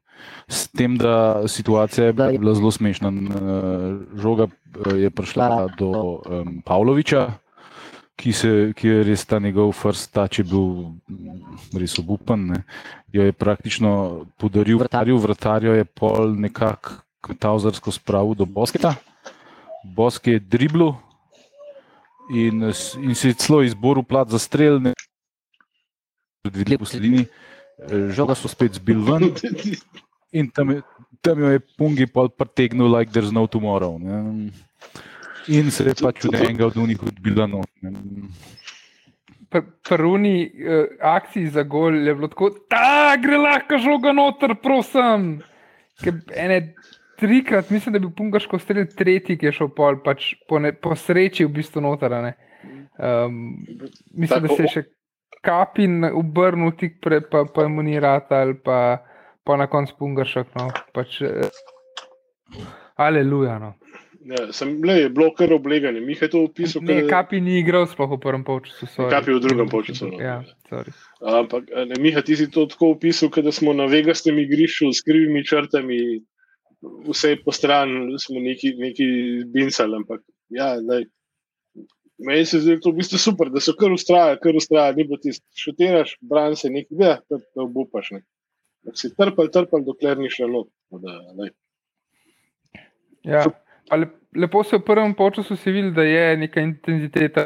S 0.49 0.69
tem, 0.69 0.97
da 0.97 1.49
situacija 1.49 2.07
je 2.07 2.13
bila, 2.13 2.33
bila 2.33 2.55
zelo 2.55 2.71
smešna. 2.71 3.09
N- 3.09 4.07
Žoga 4.17 4.47
eh, 4.47 4.97
je 5.07 5.11
prišla 5.11 5.69
do 5.79 5.91
um, 5.91 6.63
Pavloviča, 6.65 7.33
ki, 8.21 8.33
se, 8.37 8.51
ki 8.77 8.89
je 8.89 9.03
res 9.09 9.25
ta 9.25 9.41
njegov 9.41 9.73
first 9.73 10.13
touch 10.13 10.41
je 10.41 10.45
bil 10.45 10.93
res 11.81 11.97
obupen. 11.99 12.47
Ne? 12.53 12.63
Jo 13.13 13.25
je 13.25 13.33
praktično 13.33 13.93
podaril 14.39 14.79
vrtarju, 14.79 15.19
vrtarjo 15.19 15.75
je 15.79 15.85
pol 15.89 16.37
nekako 16.37 17.01
metavzarsko 17.29 17.93
spravil 17.93 18.37
do 18.37 18.47
Bosketa. 18.47 18.95
Bosk 19.97 20.27
je 20.29 20.41
driblu 20.41 20.93
in, 22.33 22.69
in 23.01 23.15
si 23.15 23.33
je 23.33 23.39
celo 23.41 23.63
izboril 23.65 24.05
plat 24.05 24.29
za 24.29 24.39
strel, 24.39 24.81
ne 24.81 24.93
predvideli 26.43 26.79
po 26.79 26.89
sredini, 26.89 27.25
eh, 27.25 28.09
žoga 28.17 28.35
so 28.35 28.49
spet 28.49 28.81
zbil 28.81 29.05
ven 29.05 29.29
in 30.33 30.49
tam, 30.49 30.71
je, 30.71 30.83
tam 31.21 31.41
jo 31.41 31.53
je 31.53 31.61
Pungi 31.77 32.07
pol 32.07 32.31
pretegnil, 32.33 32.89
like 32.89 33.13
there's 33.13 33.33
no 33.33 33.47
tomorrow. 33.47 33.99
Ne. 33.99 34.51
In 35.49 35.71
se 35.71 35.85
je 35.85 35.95
pač 36.03 36.25
od 36.29 36.35
enega 36.35 36.67
od 36.67 36.77
njih 36.77 37.03
odbila 37.03 37.47
not. 37.47 37.69
Ne. 37.83 37.93
Prvi 39.51 40.35
uh, 40.47 40.85
akciji 41.01 41.49
za 41.51 41.63
gol 41.63 41.97
je 42.07 42.15
bilo 42.15 42.29
tako, 42.29 42.51
da 42.71 43.17
gre 43.23 43.39
lahko 43.39 43.79
žoga 43.79 44.13
noter, 44.13 44.55
prosim. 44.63 45.41
Ker 46.01 46.21
Ene 46.37 46.61
trikrat, 47.21 47.71
mislim, 47.71 47.93
da 47.93 47.99
bil 47.99 48.11
Pungaško 48.17 48.59
strel 48.59 48.87
tretji, 48.97 49.37
ki 49.39 49.47
je 49.47 49.53
šel 49.53 49.69
pol, 49.77 49.99
pač 50.05 50.33
po, 50.49 50.59
ne, 50.63 50.73
po 50.73 50.95
sreči 50.97 51.45
v 51.45 51.53
bistvu 51.59 51.83
noter. 51.85 52.15
Um, 52.15 53.59
mislim, 54.15 54.41
da 54.41 54.49
Tako, 54.49 54.57
se 54.57 54.63
je 54.63 54.73
še 54.75 54.85
kapin 55.45 56.05
obrnil 56.05 56.73
tik 56.79 57.01
pred, 57.05 57.29
pa, 57.33 57.45
pa 57.49 57.69
mu 57.69 57.83
ni 57.83 58.01
rata 58.01 58.43
ali 58.45 58.55
pa, 58.55 59.01
pa 59.45 59.57
na 59.61 59.67
koncu 59.73 59.97
Pungašek. 59.99 60.55
No. 60.57 60.71
Pač, 60.97 61.21
uh, 61.27 61.51
aleluja. 62.97 63.59
No. 63.61 63.75
Ja, 64.21 64.51
sem, 64.53 64.75
le, 64.85 64.99
je 65.01 65.09
bilo 65.09 65.31
kar 65.33 65.53
obleganje. 65.53 66.01
Miha 66.05 66.27
je 66.27 66.31
to 66.35 66.43
opisal, 66.45 66.83
Ne, 66.85 66.99
kot 67.01 67.09
kapi 67.09 67.39
ni 67.41 67.55
igral 67.63 67.87
sploh 67.89 68.11
v 68.13 68.19
prvem 68.21 68.43
polčasu. 68.45 68.85
sorry. 68.93 69.09
Kapi 69.15 69.33
v 69.33 69.41
drugem 69.41 69.69
polčasu, 69.73 70.11
no. 70.11 70.19
Ja, 70.21 70.43
sorry. 70.69 70.93
Ampak, 71.25 71.71
ne, 71.73 71.97
Miha, 71.97 72.21
ti 72.21 72.37
si 72.37 72.51
to 72.53 72.67
tako 72.69 72.91
opisal, 72.99 73.33
da 73.33 73.53
smo 73.53 73.73
na 73.73 73.87
vegastem 73.89 74.37
igrišču 74.39 74.93
s 74.93 75.01
krivimi 75.01 75.41
črtami, 75.41 76.21
vse 77.09 77.39
po 77.45 77.53
stran 77.53 78.13
smo 78.21 78.45
neki, 78.45 78.75
neki 78.77 79.07
bincali. 79.49 79.97
Ampak, 79.97 80.21
ja, 80.53 80.75
lej, 80.77 81.09
meni 82.21 82.45
se 82.45 82.61
zdi 82.61 82.77
to 82.77 82.93
v 82.93 83.01
bistvu 83.01 83.17
super, 83.17 83.49
da 83.49 83.57
so 83.65 83.73
kar 83.73 83.89
ustraja, 83.89 84.37
kar 84.37 84.53
ustraja, 84.53 84.93
ni 85.01 85.09
bilo 85.09 85.17
tisto, 85.17 85.49
šutiraš, 85.57 86.19
bran 86.21 86.61
se 86.61 86.69
nekaj, 86.69 87.01
da 87.25 87.41
te 87.41 87.65
obupaš. 87.65 88.13
Ne. 88.19 88.21
Ampak 88.85 89.01
Si 89.01 89.09
trpel, 89.17 89.49
trpel, 89.49 89.81
dokler 89.89 90.21
ni 90.21 90.29
šlo. 90.29 90.67
da, 90.93 91.17
lej. 91.41 91.57
Ja. 93.25 93.49
pa 93.49 93.70
le- 93.97 94.21
Lepo 94.37 94.63
se 94.63 94.77
v 94.77 94.85
prvem 94.85 95.15
času 95.35 95.55
videl, 95.67 95.91
da 95.91 96.03
je 96.03 96.37
neka 96.37 96.61
intenziteta, 96.61 97.45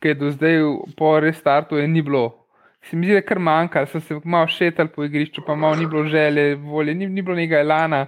ki 0.00 0.08
je 0.08 0.14
do 0.14 0.30
zdaj 0.30 0.56
po 0.96 1.20
restartu 1.20 1.76
je 1.76 1.88
ni 1.88 2.02
bilo. 2.02 2.46
Se 2.82 2.96
mi 2.96 3.06
zdi, 3.06 3.12
da 3.12 3.18
je 3.18 3.26
kar 3.26 3.38
manjka, 3.38 3.86
so 3.86 4.00
se 4.00 4.16
malo 4.24 4.46
šetali 4.46 4.88
po 4.88 5.04
igrišču, 5.04 5.42
pa 5.46 5.54
malo 5.54 5.76
ni 5.76 5.86
bilo 5.86 6.04
želje, 6.04 6.54
volje, 6.54 6.94
ni, 6.94 7.06
ni 7.06 7.22
bilo 7.22 7.36
nekaj 7.36 7.60
elana. 7.60 8.06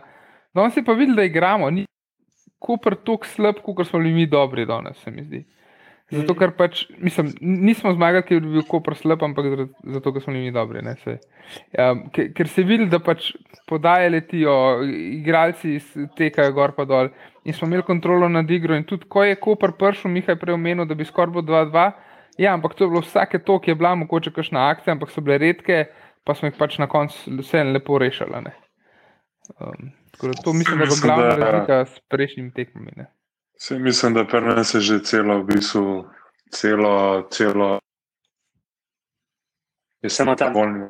Danes 0.54 0.76
je 0.76 0.84
pa 0.84 0.92
videl, 0.92 1.14
da 1.16 1.24
igramo, 1.24 1.70
ni 1.70 1.84
Koper 2.58 2.94
tako 2.94 3.26
slab, 3.26 3.54
kot 3.62 3.86
smo 3.86 3.98
bili 3.98 4.14
mi 4.14 4.26
dobri 4.26 4.66
danes, 4.66 4.96
se 5.04 5.10
mi 5.10 5.24
zdi. 5.24 5.44
Zato, 6.14 6.34
ker 6.38 6.52
pač, 6.56 6.84
mislim, 7.02 7.30
nismo 7.40 7.92
zmagali, 7.94 8.24
ker 8.28 8.40
bi 8.42 8.52
bil 8.56 8.64
Koper 8.68 8.96
slab, 8.98 9.22
ampak 9.26 9.48
zato, 9.96 10.12
ker 10.14 10.22
smo 10.22 10.34
bili 10.36 10.52
dobri. 10.54 10.82
Ne, 10.84 10.94
saj. 11.02 11.18
um, 11.80 12.04
ker, 12.14 12.30
ker 12.36 12.50
se 12.50 12.64
vidi, 12.66 12.86
da 12.92 13.00
pač 13.02 13.32
podaje 13.70 14.10
letijo, 14.12 14.54
igralci 14.86 15.76
tekajo 16.18 16.54
gor 16.56 16.74
pa 16.76 16.86
dol. 16.88 17.10
In 17.44 17.56
smo 17.56 17.68
imeli 17.68 17.86
kontrolo 17.86 18.28
nad 18.28 18.50
igro. 18.50 18.76
In 18.76 18.86
tudi, 18.88 19.08
ko 19.10 19.24
je 19.24 19.40
Koper 19.40 19.74
prišel, 19.80 20.12
Mihaj 20.14 20.38
prej 20.40 20.56
omenil, 20.56 20.88
da 20.88 20.96
bi 20.96 21.06
skoraj 21.08 21.34
bilo 21.34 21.46
2-2. 21.50 21.88
Ja, 22.38 22.54
ampak 22.54 22.74
to 22.74 22.84
je 22.84 22.90
bilo 22.90 23.02
vsake 23.04 23.38
to, 23.46 23.58
ki 23.62 23.70
je 23.70 23.78
bila 23.78 23.94
mogoče 23.94 24.32
kakšna 24.34 24.68
akcija, 24.72 24.96
ampak 24.96 25.12
so 25.14 25.22
bile 25.22 25.38
redke, 25.38 25.84
pa 26.24 26.34
smo 26.34 26.50
jih 26.50 26.56
pač 26.58 26.78
na 26.82 26.88
koncu 26.90 27.36
vseeno 27.42 27.74
lepo 27.76 27.98
rešili. 27.98 28.42
Um, 29.60 29.92
to 30.18 30.52
mislim, 30.52 30.78
da 30.78 30.84
je 30.84 30.88
bila 30.88 31.02
glavna 31.02 31.36
razlika 31.36 31.84
s 31.84 32.00
prejšnjimi 32.08 32.50
tekmami. 32.56 32.96
ne. 32.96 33.06
Se, 33.56 33.78
mislim, 33.78 34.14
da 34.14 34.24
pri 34.24 34.40
nas 34.40 34.74
je 34.74 34.80
že 34.80 34.98
celo, 35.00 35.38
v 35.38 35.46
bistvu, 35.46 36.04
celo, 36.50 37.28
celo. 37.30 37.80
Je 40.02 40.10
samo 40.10 40.34
ta 40.34 40.50
bolj. 40.50 40.88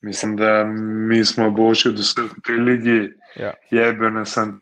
Mislim, 0.00 0.36
da 0.36 0.64
mi 1.08 1.24
smo 1.24 1.50
boljši 1.50 1.88
od 1.88 1.98
vseh 1.98 2.30
tej 2.46 2.56
ligi, 2.56 3.12
Ja. 3.36 3.52
jebene 3.70 4.24
sem 4.26 4.60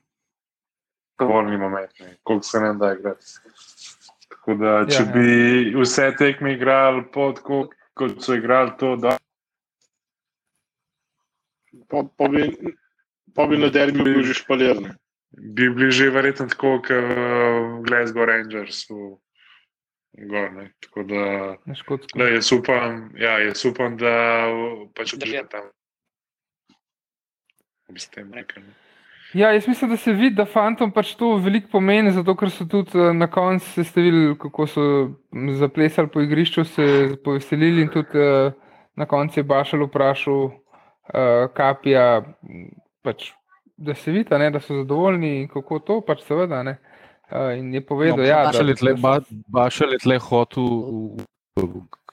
dovoljni 1.19 1.57
moment, 1.57 1.91
koliko 2.23 2.43
se 2.45 2.61
ne 2.61 2.75
da 2.75 2.93
igrati. 2.93 3.27
Tako 4.29 4.55
da, 4.55 4.87
če 4.87 5.03
Ja, 5.03 5.07
ja. 5.07 5.13
bi 5.13 5.29
vse 5.81 6.15
tekme 6.19 6.53
igrali 6.53 7.05
pod, 7.13 7.41
kot, 7.41 7.71
kot 7.95 8.23
so 8.23 8.35
igrali 8.35 8.71
to, 8.79 8.97
da 8.97 9.17
Pa, 11.89 12.03
pa, 12.17 12.29
bi, 12.29 12.43
pa 13.35 13.47
bi 13.47 13.57
na 13.59 13.69
derbiju 13.69 14.05
bil 14.05 14.23
že 14.23 14.35
špalir. 14.35 14.77
Bi 15.31 15.71
bili 15.71 15.91
že 15.91 16.11
verjetno 16.11 16.49
tako, 16.49 16.79
kot 16.83 16.91
v 16.91 17.83
Glasgow 17.87 18.25
Rangers. 18.25 18.87
V, 18.91 19.17
Gor, 20.19 20.53
ne. 20.53 20.73
Tako 20.83 21.03
da, 21.07 21.57
da 22.15 22.29
jaz 22.29 22.53
upam, 22.53 23.11
ja, 23.17 23.39
jaz 23.39 23.65
upam, 23.69 23.97
da 23.97 24.49
pač 24.97 25.15
odide 25.15 25.45
tam. 25.51 25.71
Tem 28.15 28.33
rekel. 28.33 28.63
ne. 28.63 28.75
Ja, 29.35 29.53
jaz 29.53 29.69
mislim, 29.69 29.91
da 29.91 29.97
se 29.97 30.13
vidi, 30.13 30.35
da 30.35 30.47
fantom 30.47 30.91
pač 30.93 31.13
to 31.15 31.35
veliko 31.37 31.69
pomeni, 31.73 32.11
zato 32.17 32.33
ker 32.37 32.49
so 32.51 32.65
tudi 32.65 32.97
eh, 32.97 33.13
na 33.13 33.29
koncu 33.31 33.67
se 33.75 33.85
ste 33.85 34.03
videli, 34.03 34.37
kako 34.41 34.67
so 34.67 34.85
zaplesali 35.59 36.09
po 36.09 36.23
igrišču, 36.25 36.65
se 36.65 36.87
poveselili 37.25 37.85
in 37.85 37.91
tudi 37.93 38.19
eh, 38.19 38.53
na 38.97 39.07
koncu 39.07 39.41
je 39.41 39.45
Bašal 39.45 39.85
vprašal 39.87 40.41
uh, 40.45 40.55
Kapija, 41.55 42.23
pač, 43.03 43.29
da 43.79 43.95
se 43.95 44.11
vidi, 44.11 44.29
a 44.29 44.39
ne, 44.39 44.51
da 44.51 44.61
so 44.61 44.75
zadovoljni 44.77 45.41
in 45.41 45.49
kako 45.49 45.79
to, 45.81 46.01
pač 46.03 46.23
seveda. 46.23 46.63
Ne. 46.63 46.77
Uh, 47.29 47.55
in 47.55 47.71
je 47.71 47.81
povedal, 47.83 48.17
No, 48.17 48.23
ja, 48.25 48.43
da, 48.45 48.59
je 48.59 48.75
tle- 48.75 48.95
da 48.95 49.01
Ba- 49.01 49.21
so- 49.21 49.37
Bašal 49.49 49.93
je 49.93 49.99
tle 49.99 50.19
hotel, 50.19 50.65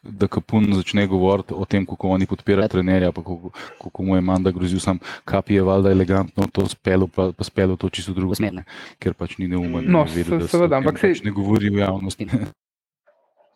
da 0.04 0.28
Kapun 0.28 0.68
začne 0.72 1.08
govoriti 1.08 1.54
o 1.54 1.66
tem, 1.66 1.82
kako 1.84 2.10
oni 2.10 2.26
podpirajo 2.26 2.68
trenerja, 2.70 3.12
pa 3.12 3.22
kako, 3.22 3.50
kako 3.82 4.04
mu 4.04 4.16
je 4.16 4.22
Manda 4.22 4.52
grozil, 4.52 4.80
sam 4.80 5.00
Kapi 5.26 5.54
je 5.54 5.64
valjda 5.64 5.90
elegantno 5.90 6.46
to 6.48 6.68
spelo, 6.68 7.08
pa, 7.08 7.32
pa 7.32 7.44
spelo 7.44 7.76
to 7.76 7.90
čisto 7.90 8.14
drugo 8.14 8.36
smer, 8.36 8.54
ne, 8.54 8.64
ker 9.00 9.14
pač 9.14 9.38
ni 9.38 9.48
neumen. 9.48 9.86
No, 9.88 10.04
vedel, 10.06 10.24
se- 10.26 10.38
da 10.38 10.42
se 10.44 10.48
seveda, 10.52 10.78
ampak 10.78 11.00
sej- 11.00 11.14
pač 11.14 11.24
ne 11.24 11.32
govori 11.32 11.70
v 11.70 11.80
javnosti. 11.80 12.28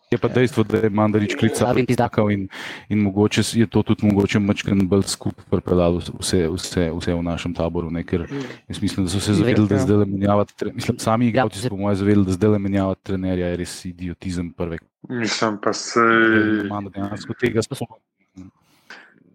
Je 0.10 0.18
pa 0.18 0.26
dejstvo, 0.28 0.64
da 0.66 0.78
je 0.78 0.90
Mandarič 0.90 1.36
klical 1.38 1.70
Slabim 1.70 1.86
pizdakal 1.86 2.32
in, 2.34 2.48
in 2.90 2.98
mogoče 2.98 3.42
je 3.54 3.68
to 3.70 3.84
tudi 3.84 4.08
mogoče 4.10 4.40
mačken 4.42 4.88
bolj 4.90 5.04
skupaj 5.06 5.46
pripeljalo 5.46 6.02
vse, 6.18 6.48
vse, 6.50 6.88
vse 6.90 7.14
v 7.14 7.22
našem 7.22 7.54
taboru, 7.54 7.92
ne, 7.94 8.02
ker 8.04 8.24
jaz 8.66 8.82
mislim, 8.82 9.06
da 9.06 9.12
so 9.14 9.20
se 9.22 9.34
zavedali, 9.34 9.68
da 9.70 9.76
Ja. 9.76 9.82
zdaj 9.82 10.06
menjavati, 10.06 10.54
tre- 10.58 10.74
mislim, 10.74 10.98
sami 11.00 11.28
igralci 11.28 11.60
Ja, 11.60 11.62
so 11.62 11.70
po 11.70 11.78
mojem 11.78 11.96
zavedali, 11.96 12.26
da 12.26 12.32
zdaj 12.32 12.58
menjavati 12.60 13.04
trenerja 13.04 13.48
je 13.48 13.58
res 13.58 13.86
idiotizem 13.86 14.50
prve. 14.52 14.80
Mislim 15.10 15.60
pa 15.62 15.74
se. 15.74 16.02
Manda 16.66 16.90
dejansko 16.90 17.34
tega 17.34 17.62
sposoben. 17.62 18.02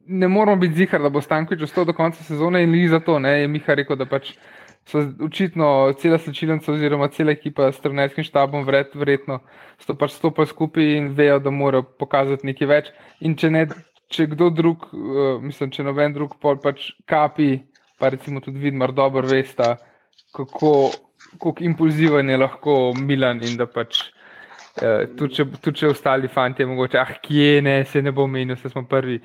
ne 0.07 0.29
moramo 0.29 0.57
biti 0.57 0.75
zihar, 0.75 1.03
da 1.03 1.09
bo 1.09 1.21
Stankovič 1.21 1.63
ostal 1.63 1.85
do 1.85 1.93
konca 1.93 2.25
sezone 2.25 2.63
in 2.63 2.71
ni 2.71 2.89
za 2.89 2.99
to. 3.01 3.19
Ne, 3.19 3.41
je 3.41 3.49
Miha 3.49 3.75
rekel, 3.75 3.97
da 3.97 4.05
pač 4.07 4.35
so 4.87 5.01
očitno 5.25 5.93
cela 5.99 6.19
slčilnica 6.19 6.73
oziroma 6.73 7.09
cela 7.09 7.33
ekipa 7.33 7.71
s 7.73 7.81
trenerskim 7.81 8.25
štabom 8.25 8.67
vred, 8.67 8.93
verjetno 8.95 9.41
so 9.81 9.97
pač 9.97 10.13
stopili 10.19 10.47
skupaj 10.47 10.91
in 10.99 11.09
vejo, 11.17 11.39
da 11.41 11.51
morajo 11.51 11.83
pokazati 11.99 12.47
nekaj 12.47 12.69
več. 12.69 12.91
In 13.21 13.37
če 13.37 13.51
ne, 13.51 13.67
če 14.13 14.27
kdo 14.35 14.51
drug, 14.51 14.89
uh, 14.93 15.39
mislim, 15.43 15.73
če 15.73 15.87
noben 15.87 16.13
drug 16.13 16.37
pol 16.41 16.61
pač 16.63 16.91
kapi, 17.09 17.63
pa 17.99 18.13
recimo 18.13 18.41
tudi 18.45 18.61
Vidmar 18.61 18.93
dobro 18.93 19.27
vesta, 19.27 19.77
kako, 20.37 20.91
kako 21.39 21.65
impulziven 21.65 22.31
je 22.31 22.37
lahko 22.37 22.93
Milan 22.99 23.43
in 23.45 23.57
da 23.61 23.67
pač 23.71 24.11
Uh, 24.75 25.05
tudi, 25.15 25.37
če, 25.37 25.45
tudi 25.63 25.79
če 25.79 25.89
ostali 25.93 26.27
fanti, 26.27 26.65
mogoče, 26.67 26.99
ah, 26.99 27.13
kje 27.23 27.61
ne, 27.63 27.75
se 27.87 28.01
ne 28.03 28.11
bo 28.11 28.25
menil, 28.27 28.57
se 28.59 28.67
smo 28.73 28.81
prvi, 28.91 29.21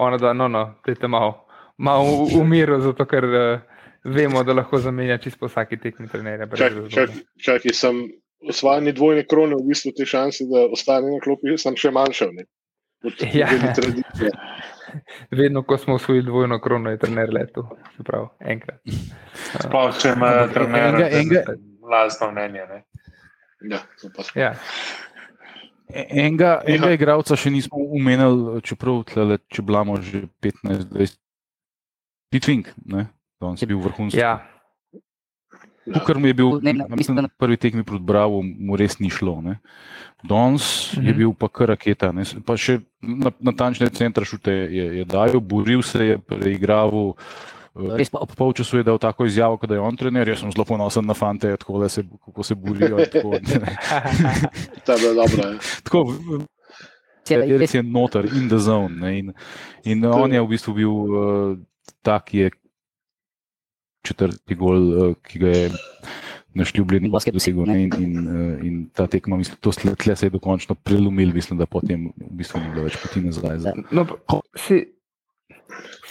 ono 0.00 0.16
da, 0.16 0.30
no, 0.32 0.46
no, 0.48 0.62
dajte 0.80 1.10
malo, 1.12 1.42
malo 1.76 2.22
v- 2.22 2.38
v 2.38 2.46
miru, 2.48 2.78
zato 2.80 3.04
ker 3.04 3.26
uh, 3.28 3.73
vemo, 4.04 4.44
da 4.44 4.52
lahko 4.52 4.78
zamenja 4.78 5.18
čisto 5.18 5.46
vsaki 5.46 5.76
tekmi 5.76 6.08
trenerja. 6.08 6.46
brez 6.46 6.60
Čak, 6.60 6.90
čak, 6.90 7.10
čakaj, 7.38 7.72
sem 7.72 8.02
osvajanje 8.44 8.92
dvojne 8.92 9.24
krone, 9.24 9.56
v 9.56 9.66
bistvu 9.66 9.92
te 9.92 10.04
šanse, 10.04 10.44
da 10.44 10.66
ostane 10.68 11.08
na 11.08 11.20
klopi, 11.20 11.56
sem 11.58 11.76
še 11.76 11.90
manjšal. 11.90 12.32
Ne? 12.32 12.44
Ja. 13.34 13.48
Vedno, 15.30 15.62
ko 15.62 15.78
smo 15.78 15.94
osvojili 15.94 16.26
dvojno 16.26 16.60
krono, 16.60 16.90
je 16.90 16.98
trener 16.98 17.32
letel, 17.32 17.64
se 17.96 18.02
pravi, 18.02 18.28
enkrat. 18.40 18.78
Sploh, 19.58 19.96
če 19.98 20.12
ima 20.14 20.28
Ampak 20.28 20.52
trener 20.52 20.94
enega- 20.94 21.08
enega- 21.12 21.56
lastno 21.82 22.30
mnenje. 22.30 22.62
Ne? 22.68 22.78
Ja, 23.70 23.80
to 24.00 24.08
pa 24.14 24.22
smo. 24.22 24.40
Ja. 24.40 24.52
E- 25.88 26.06
Enega, 26.10 26.60
enega 26.64 26.92
igralca 26.92 27.36
še 27.36 27.50
nismo 27.50 27.76
umenili, 27.90 28.60
čeprav 28.62 29.02
tlele, 29.04 29.38
če 29.48 29.62
blamo 29.62 29.98
že 30.00 30.24
15-20. 30.40 31.18
Pitvink, 32.30 32.70
ne? 32.86 33.04
Danes 33.40 33.62
je 33.62 33.66
bil 33.66 33.78
vrhunski. 33.78 34.18
ja, 34.18 34.42
To, 35.84 36.00
kar 36.00 36.16
mu 36.16 36.26
je 36.26 36.34
bil 36.34 36.60
Ne, 36.62 36.72
ne, 36.72 36.84
mislim, 36.88 37.16
na 37.18 37.28
prvi 37.28 37.56
tekmi 37.56 37.84
proti 37.84 38.02
Bravo, 38.02 38.40
mu 38.40 38.72
res 38.72 38.98
ni 38.98 39.10
šlo. 39.10 39.42
ne. 39.42 39.58
Danes 40.22 40.64
je 40.94 41.02
Mhm. 41.02 41.12
bil 41.14 41.32
pa 41.34 41.48
kar 41.48 41.68
raketa. 41.68 42.08
Ne. 42.10 42.24
Pa 42.40 42.56
še 42.56 42.78
na, 42.98 43.28
natančne 43.38 43.90
centra 43.90 44.24
šute 44.24 44.48
je, 44.48 44.96
je 44.96 45.04
dajal, 45.04 45.40
boril 45.42 45.82
se 45.82 46.06
je, 46.06 46.18
preigraval. 46.18 47.12
eh, 47.76 47.96
Res 47.96 48.08
pa- 48.08 48.18
Ob 48.18 48.32
polčasu 48.32 48.76
je 48.76 48.82
dal 48.82 48.96
tako 48.98 49.26
izjavo, 49.26 49.58
da 49.58 49.74
je 49.74 49.80
on 49.82 49.92
trener. 49.94 50.24
Jaz 50.24 50.38
sem 50.38 50.52
zelo 50.52 50.64
ponosen 50.64 51.04
na 51.04 51.12
fante, 51.12 51.52
tako, 51.54 51.78
da 51.78 51.88
se, 51.90 52.00
kako 52.24 52.42
se 52.42 52.54
borijo. 52.54 52.96
Tako. 53.04 53.36
Ta 54.84 54.92
je 54.92 54.98
bila 55.00 55.14
dobra. 55.20 55.50
Ja. 55.50 55.58
tako 55.84 56.14
je 57.26 57.58
res 57.58 57.74
je 57.74 57.82
noter, 57.82 58.24
in 58.26 58.48
the 58.48 58.56
zone. 58.58 58.96
Ne. 58.96 59.18
In, 59.18 59.32
in 59.84 60.04
on 60.06 60.32
je 60.32 60.40
v 60.40 60.48
bistvu 60.48 60.72
bil 60.72 60.88
uh, 60.88 61.58
tak, 62.00 62.24
ki 62.24 62.38
je 62.38 62.50
četrti 64.04 64.56
gol, 64.58 64.80
uh, 64.92 65.14
ki 65.24 65.42
ga 65.42 65.52
je 65.54 65.70
naš 66.54 66.74
ljubljeni 66.76 67.10
Basket 67.10 67.34
dosegel. 67.34 67.66
ne, 67.66 67.82
In, 67.82 67.92
in, 67.98 68.18
uh, 68.28 68.64
in 68.64 68.74
ta 68.94 69.06
tekma, 69.10 69.36
mislim, 69.36 69.58
to 69.60 69.72
sle- 69.72 69.96
tle 69.98 70.16
se 70.16 70.26
je 70.26 70.34
dokončno 70.36 70.74
prelomil, 70.74 71.32
mislim, 71.34 71.58
da 71.58 71.66
potem 71.66 72.12
v 72.16 72.34
bistvu 72.38 72.60
ni 72.60 72.74
bilo 72.74 72.84
več 72.86 72.98
poti 73.02 73.24
nazaj. 73.24 73.58
Za, 73.64 73.72
no, 73.90 74.04
pa, 74.06 74.40
si, 74.56 74.84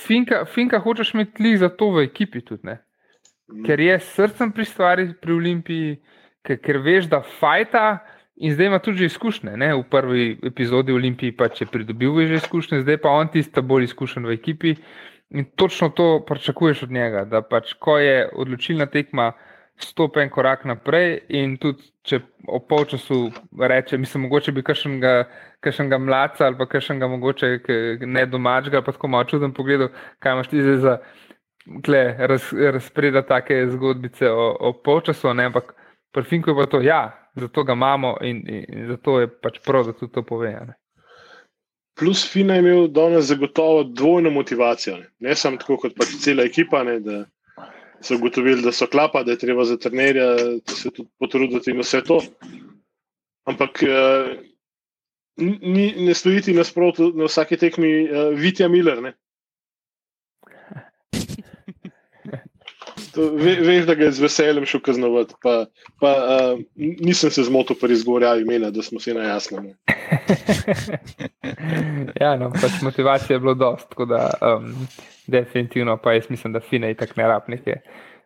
finka, 0.05 0.43
finka 0.45 0.79
hočeš 0.83 1.13
imeti 1.13 1.43
lih 1.43 1.59
za 1.59 1.69
to 1.69 1.93
v 1.95 2.07
ekipi 2.09 2.41
tudi, 2.41 2.67
ne? 2.67 2.81
ker 3.65 3.79
je 3.79 3.99
srcem 3.99 4.51
pri 4.51 4.65
stvari 4.65 5.05
pri 5.21 5.33
Olimpiji, 5.35 5.97
ker, 6.47 6.57
ker 6.63 6.79
veš, 6.81 7.09
da 7.11 7.21
fajta. 7.39 8.01
In 8.41 8.55
zdaj 8.55 8.65
ima 8.65 8.79
tudi 8.81 9.03
že 9.03 9.11
izkušnje. 9.11 9.51
Ne? 9.61 9.75
V 9.77 9.83
prvi 9.85 10.23
epizodi 10.41 10.89
Olimpiji 10.91 11.35
pač 11.37 11.61
je 11.61 11.67
pridobil 11.69 12.25
že 12.25 12.41
izkušnje, 12.41 12.81
zdaj 12.81 12.97
pa 12.97 13.13
on 13.13 13.29
tisti 13.29 13.61
bolj 13.61 13.91
izkušen 13.91 14.25
v 14.25 14.33
ekipi. 14.33 14.71
In 15.33 15.45
točno 15.55 15.89
to 15.89 16.25
pričakuješ 16.27 16.83
od 16.83 16.91
njega, 16.91 17.25
da 17.25 17.41
pač, 17.41 17.73
ko 17.73 17.97
je 17.97 18.29
odločilna 18.33 18.85
tekma, 18.85 19.31
stopi 19.77 20.21
en 20.21 20.29
korak 20.29 20.65
naprej. 20.65 21.17
In 21.33 21.57
tudi, 21.57 21.83
če 22.05 22.19
ob 22.47 22.67
polčasu 22.69 23.31
reče, 23.59 23.97
mislim, 23.97 24.27
mogoče 24.27 24.51
bi 24.51 24.63
kakšnega 24.63 25.97
mladca 25.99 26.45
ali 26.45 26.57
pa 26.59 26.67
kakšnega 26.69 27.07
mogoče 27.07 27.51
ne 28.05 28.25
domačega, 28.25 28.83
pa 28.83 28.91
tako 28.91 29.07
malo 29.07 29.29
čuden 29.29 29.53
pogled, 29.53 29.87
kaj 30.19 30.37
imaš 30.37 30.51
ti 30.51 30.61
zdaj 30.61 30.77
za 30.83 30.97
raz, 32.19 32.51
razpreda 32.53 33.23
take 33.25 33.65
zgodbice 33.71 34.29
o, 34.29 34.49
o 34.59 34.73
polčasu, 34.73 35.33
ne? 35.33 35.45
ampak 35.45 35.73
pri 36.13 36.23
Finku 36.23 36.51
je 36.51 36.55
pa 36.55 36.65
to, 36.65 36.81
ja, 36.81 37.01
zato 37.35 37.63
ga 37.63 37.73
imamo 37.73 38.17
in, 38.21 38.43
in, 38.47 38.65
in 38.67 38.87
zato 38.87 39.19
je 39.19 39.27
pač 39.27 39.59
prav, 39.65 39.85
da 39.85 39.93
tudi 39.93 40.11
to 40.13 40.23
pove. 40.23 40.53
Plus 41.95 42.23
Fina 42.31 42.55
je 42.57 42.59
imel 42.59 42.87
danes 42.87 43.25
zagotovo 43.25 43.83
dvojno 43.83 44.29
motivacijo. 44.29 44.97
Ne, 44.97 45.09
ne 45.19 45.35
samo 45.35 45.57
tako 45.57 45.77
kot 45.77 45.95
pač 45.97 46.15
cela 46.23 46.43
ekipa, 46.43 46.83
ne, 46.83 46.99
da 46.99 47.25
so 48.01 48.15
ugotovili, 48.15 48.61
da 48.61 48.71
so 48.71 48.87
klapa, 48.87 49.23
da 49.23 49.31
je 49.31 49.37
treba 49.37 49.65
za 49.65 49.77
trenerja 49.77 50.35
se 50.67 50.89
tudi 50.89 51.09
potruditi 51.19 51.71
in 51.71 51.79
vse 51.79 52.01
to. 52.03 52.19
Ampak 53.45 53.83
eh, 53.83 54.33
ni, 55.37 55.93
ne 55.97 56.13
stojiti 56.13 56.53
nasprotno 56.53 57.11
na 57.15 57.25
vsaki 57.25 57.57
tekmi 57.57 57.93
uh, 58.03 58.39
Vitja 58.39 58.67
Miller. 58.67 59.01
Ne. 59.01 59.13
To, 63.13 63.27
ve, 63.37 63.53
veš, 63.61 63.85
da 63.85 63.93
ga 63.95 64.03
je 64.07 64.11
z 64.11 64.19
veseljem 64.25 64.65
šel 64.65 64.81
kaznovati. 64.81 65.33
Pa, 65.43 65.65
pa, 66.01 66.11
uh, 66.17 66.59
nisem 66.77 67.29
se 67.31 67.43
zmotil 67.43 67.75
pri 67.81 67.93
izgovorjavi 67.93 68.41
imena, 68.41 68.71
da 68.71 68.81
smo 68.81 68.99
si 68.99 69.13
na 69.13 69.21
jasnem. 69.23 69.65
ja, 72.23 72.35
no, 72.37 72.49
pač 72.51 72.81
motivacije 72.81 73.35
je 73.35 73.39
bilo 73.39 73.53
dost, 73.53 73.89
tako 73.89 74.05
da 74.05 74.29
um, 74.41 74.73
definitivno 75.27 75.97
pa 75.97 76.13
jaz 76.13 76.29
mislim, 76.29 76.53
da 76.53 76.59
Fina 76.59 76.87
je 76.87 76.93
tako 76.97 77.13
ne 77.17 77.27
rab 77.27 77.41
neke 77.47 77.75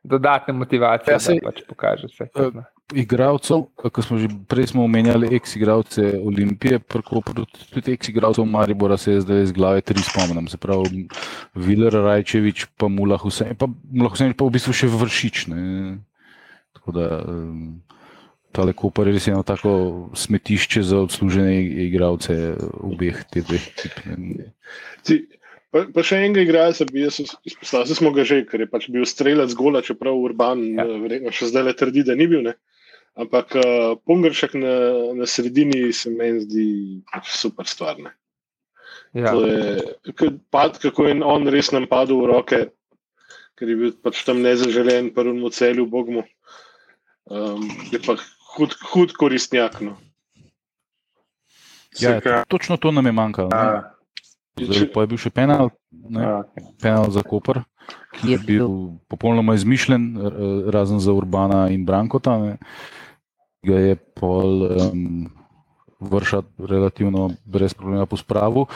dodatne 0.04 0.54
motivacije, 0.54 1.12
Ja, 1.12 1.16
ja, 1.16 1.20
saj- 1.20 1.42
da 1.42 1.52
pač 1.52 1.62
pokaže 1.68 2.08
vse. 2.08 2.24
Eh, 2.36 2.52
Igravcev, 2.96 3.66
kot 3.76 4.00
smo 4.00 4.16
že 4.16 4.30
prej 4.48 4.72
smo 4.72 4.86
omenjali, 4.88 5.36
ex-igravce 5.36 6.22
Olimpije, 6.24 6.80
tudi 7.74 7.92
ex-igravcev 7.92 8.46
Maribora 8.48 8.96
se 8.98 9.12
je 9.12 9.22
zdaj 9.22 9.44
iz 9.44 9.52
glave 9.52 9.82
tri 9.82 10.00
spomnim. 10.00 10.48
Se 10.48 10.58
pravi, 10.58 11.08
Viler, 11.56 11.92
Rajčevič, 11.94 12.66
pa 12.78 12.88
Mula 12.88 13.18
Husein, 13.18 13.56
pa 13.60 13.68
Mula 13.92 14.10
Husein 14.10 14.32
pa 14.32 14.48
v 14.48 14.56
bistvu 14.56 14.72
še 14.72 14.88
vršič. 14.88 15.48
Ne. 15.52 16.00
Tako 16.80 16.96
da 16.96 17.08
tale 18.56 18.72
Koper 18.72 19.12
je 19.12 19.18
res 19.18 19.28
eno 19.28 19.44
tako 19.44 19.72
smetišče 20.16 20.84
za 20.88 21.02
odslužene 21.04 21.60
igravce 21.90 22.56
obeh 22.88 23.20
teh 23.28 23.44
dveh 23.44 23.68
ekip. 23.68 24.00
pa, 25.76 25.84
pa 25.92 26.08
še 26.08 26.22
enega 26.24 26.48
igralca 26.48 26.88
bi 26.88 27.04
jaz 27.04 27.20
izpostavil, 27.20 28.00
smo 28.00 28.16
ga 28.16 28.24
že, 28.24 28.46
ker 28.48 28.64
je 28.64 28.72
pač 28.72 28.88
bil 28.88 29.04
strelec 29.04 29.52
gola, 29.60 29.84
čeprav 29.84 30.16
Urban 30.16 30.64
Ja. 30.72 30.88
ja. 30.88 31.04
verjetno 31.04 31.36
še 31.36 31.52
zdaj 31.52 31.68
le 31.68 31.76
trdi, 31.76 32.08
da 32.08 32.16
ni 32.16 32.32
bil. 32.32 32.48
Ne? 32.48 32.56
Ampak 33.18 33.56
uh, 33.58 33.98
Pungršek 34.06 34.54
na, 34.54 34.74
na 35.18 35.26
sredini 35.26 35.90
se 35.94 36.14
meni 36.14 36.46
zdi 36.46 36.68
pač 37.10 37.34
super 37.34 37.66
stvar. 37.66 37.98
Ne? 37.98 38.14
Ja. 39.18 39.34
To 39.34 39.46
je, 39.46 40.38
pad, 40.54 40.78
kako 40.78 41.08
je 41.08 41.18
on 41.26 41.50
res 41.50 41.72
nam 41.74 41.88
padel 41.90 42.22
v 42.22 42.30
roke. 42.30 42.62
ker 43.58 43.70
je 43.74 43.76
bil 43.76 43.94
pač 44.06 44.22
tam 44.22 44.44
nezaželen, 44.46 45.10
prvemu 45.18 45.50
celju, 45.50 45.88
Bogmu. 45.90 46.22
Um, 47.26 47.66
je 47.90 48.00
pa 48.00 48.14
hud, 48.54 48.78
hud 48.94 49.16
koristnjak. 49.18 49.82
No. 49.82 49.98
Ja, 51.98 52.22
Saj, 52.22 52.46
točno 52.48 52.78
to 52.78 52.94
nam 52.94 53.10
je 53.10 53.16
manjkalo. 53.18 53.50
Zdaj, 54.58 54.86
pa 54.94 55.04
je 55.04 55.10
bil 55.10 55.20
še 55.22 55.34
penal, 55.34 55.74
ne, 55.90 56.46
penal 56.82 57.10
za 57.14 57.26
Koper, 57.26 57.64
ki 58.18 58.36
je 58.36 58.38
bil 58.46 58.70
popolnoma 59.10 59.58
izmišljen, 59.58 60.06
razen 60.74 61.02
za 61.02 61.14
Urbana 61.14 61.68
in 61.74 61.86
Brankota. 61.86 62.38
Ne. 62.42 62.54
Ga 63.68 63.82
je 63.84 63.96
pol 64.16 64.64
um, 64.64 65.28
vršat 66.00 66.46
relativno 66.70 67.30
brez 67.46 67.76
problema 67.76 68.06
pospravil. 68.10 68.68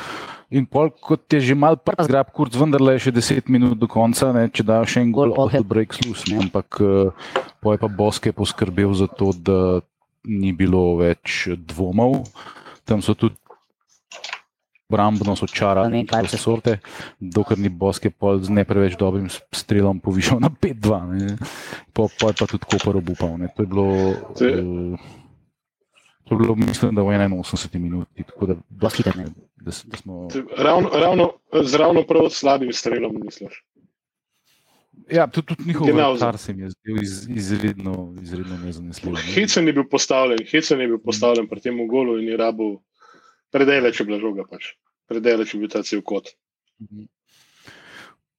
In 0.51 0.65
pol, 0.67 0.91
kot 0.91 1.31
je 1.31 1.39
že 1.39 1.55
mal 1.55 1.77
prvi 1.79 2.03
zgrab, 2.09 2.31
kurc, 2.35 2.51
vendarle 2.59 2.97
je 2.97 3.07
še 3.07 3.11
10 3.15 3.51
minut 3.53 3.77
do 3.79 3.87
konca, 3.87 4.33
ne, 4.35 4.49
če 4.51 4.65
dajo 4.67 4.83
še 4.83 5.05
en 5.05 5.13
gol, 5.15 5.31
od 5.31 5.55
break 5.63 5.95
loose. 6.03 6.27
Ne, 6.27 6.43
ampak 6.43 6.81
uh, 6.83 7.15
pol 7.63 7.77
je 7.77 7.79
pa 7.79 7.87
Boske 7.87 8.35
poskrbel 8.35 8.91
za 8.91 9.07
to, 9.07 9.31
da 9.31 9.79
ni 10.27 10.51
bilo 10.51 10.99
več 10.99 11.47
dvomov. 11.55 12.27
Tam 12.83 12.99
so 12.99 13.15
tudi 13.15 13.39
obrambno 14.91 15.31
so 15.33 15.47
čarali, 15.47 16.03
vse 16.03 16.35
sorte, 16.35 16.79
dokler 17.17 17.55
ni 17.57 17.69
Boske 17.69 18.11
pol 18.11 18.39
z 18.39 18.51
ne 18.51 18.65
preveč 18.65 18.95
dobrim 18.95 19.25
strelom 19.49 19.99
povišal 19.99 20.39
na 20.39 20.51
5-2. 20.51 20.91
ne. 21.09 21.37
Po, 21.89 22.11
po 22.11 22.27
je 22.27 22.35
pa 22.35 22.45
tudi 22.45 22.65
Koper 22.65 22.97
obupal. 22.97 23.37
Ne. 23.37 23.47
To 23.47 23.63
je 23.63 23.67
bilo. 23.67 23.87
To 24.35 24.43
je- 24.43 24.59
Uh, 24.61 24.99
To 26.23 26.35
je 26.35 26.39
bilo, 26.39 26.55
mislim, 26.55 26.95
da 26.95 27.01
v 27.01 27.11
81 27.35 27.79
minuti. 27.79 28.23
Tako 28.23 28.45
da, 28.45 28.55
da, 28.71 28.89
da, 29.57 29.71
s- 29.71 29.83
da 29.83 29.97
smo. 29.97 30.27
Ravno, 30.57 30.89
ravno, 30.89 31.25
z 31.61 31.75
ravno 31.75 32.03
prav 32.03 32.29
slabim 32.29 32.71
strelom, 32.71 33.19
misliš. 33.19 33.63
Ja, 35.09 35.27
tudi, 35.27 35.47
tudi 35.47 35.63
njihov 35.67 35.87
kar 36.19 36.37
se 36.37 36.53
mi 36.53 36.61
je 36.61 36.69
zdel 36.69 37.03
iz, 37.03 37.27
izredno, 37.29 38.15
izredno 38.21 38.57
nezanesljiv. 38.57 39.13
ne. 39.13 39.19
Hecen 39.33 39.67
je 39.67 39.73
bil 39.73 39.83
postavljen, 39.83 40.39
Hecen 40.45 40.79
je 40.79 40.87
bil 40.87 40.99
postavljen 40.99 41.47
pri 41.47 41.59
tem 41.59 41.75
golu 41.87 42.19
in 42.19 42.27
je 42.27 42.37
rabu 42.37 42.79
predaleč 43.51 43.99
je 43.99 44.05
bila 44.05 44.19
žoga. 44.19 44.43
Pač. 44.45 44.73
Predaleč 45.07 45.53
je 45.53 45.59
bil 45.59 45.69
ta 45.69 45.83
cel 45.83 46.01
kot. 46.01 46.31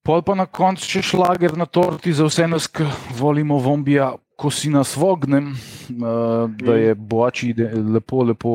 Pol 0.03 0.23
pa 0.23 0.35
na 0.35 0.47
koncu 0.47 0.83
še 0.83 1.03
šlager 1.05 1.55
na 1.55 1.63
torti 1.65 2.11
za 2.11 2.27
vse 2.27 2.49
nas, 2.51 2.67
ki 2.67 2.83
volimo 3.15 3.61
vombija, 3.63 4.09
ko 4.35 4.51
si 4.51 4.67
nas 4.67 4.97
vognem, 4.99 5.53
uh, 5.93 6.51
da 6.51 6.75
je 6.75 6.95
Boači 6.97 7.53
ide- 7.53 7.71
lepo, 7.71 8.25
lepo 8.25 8.51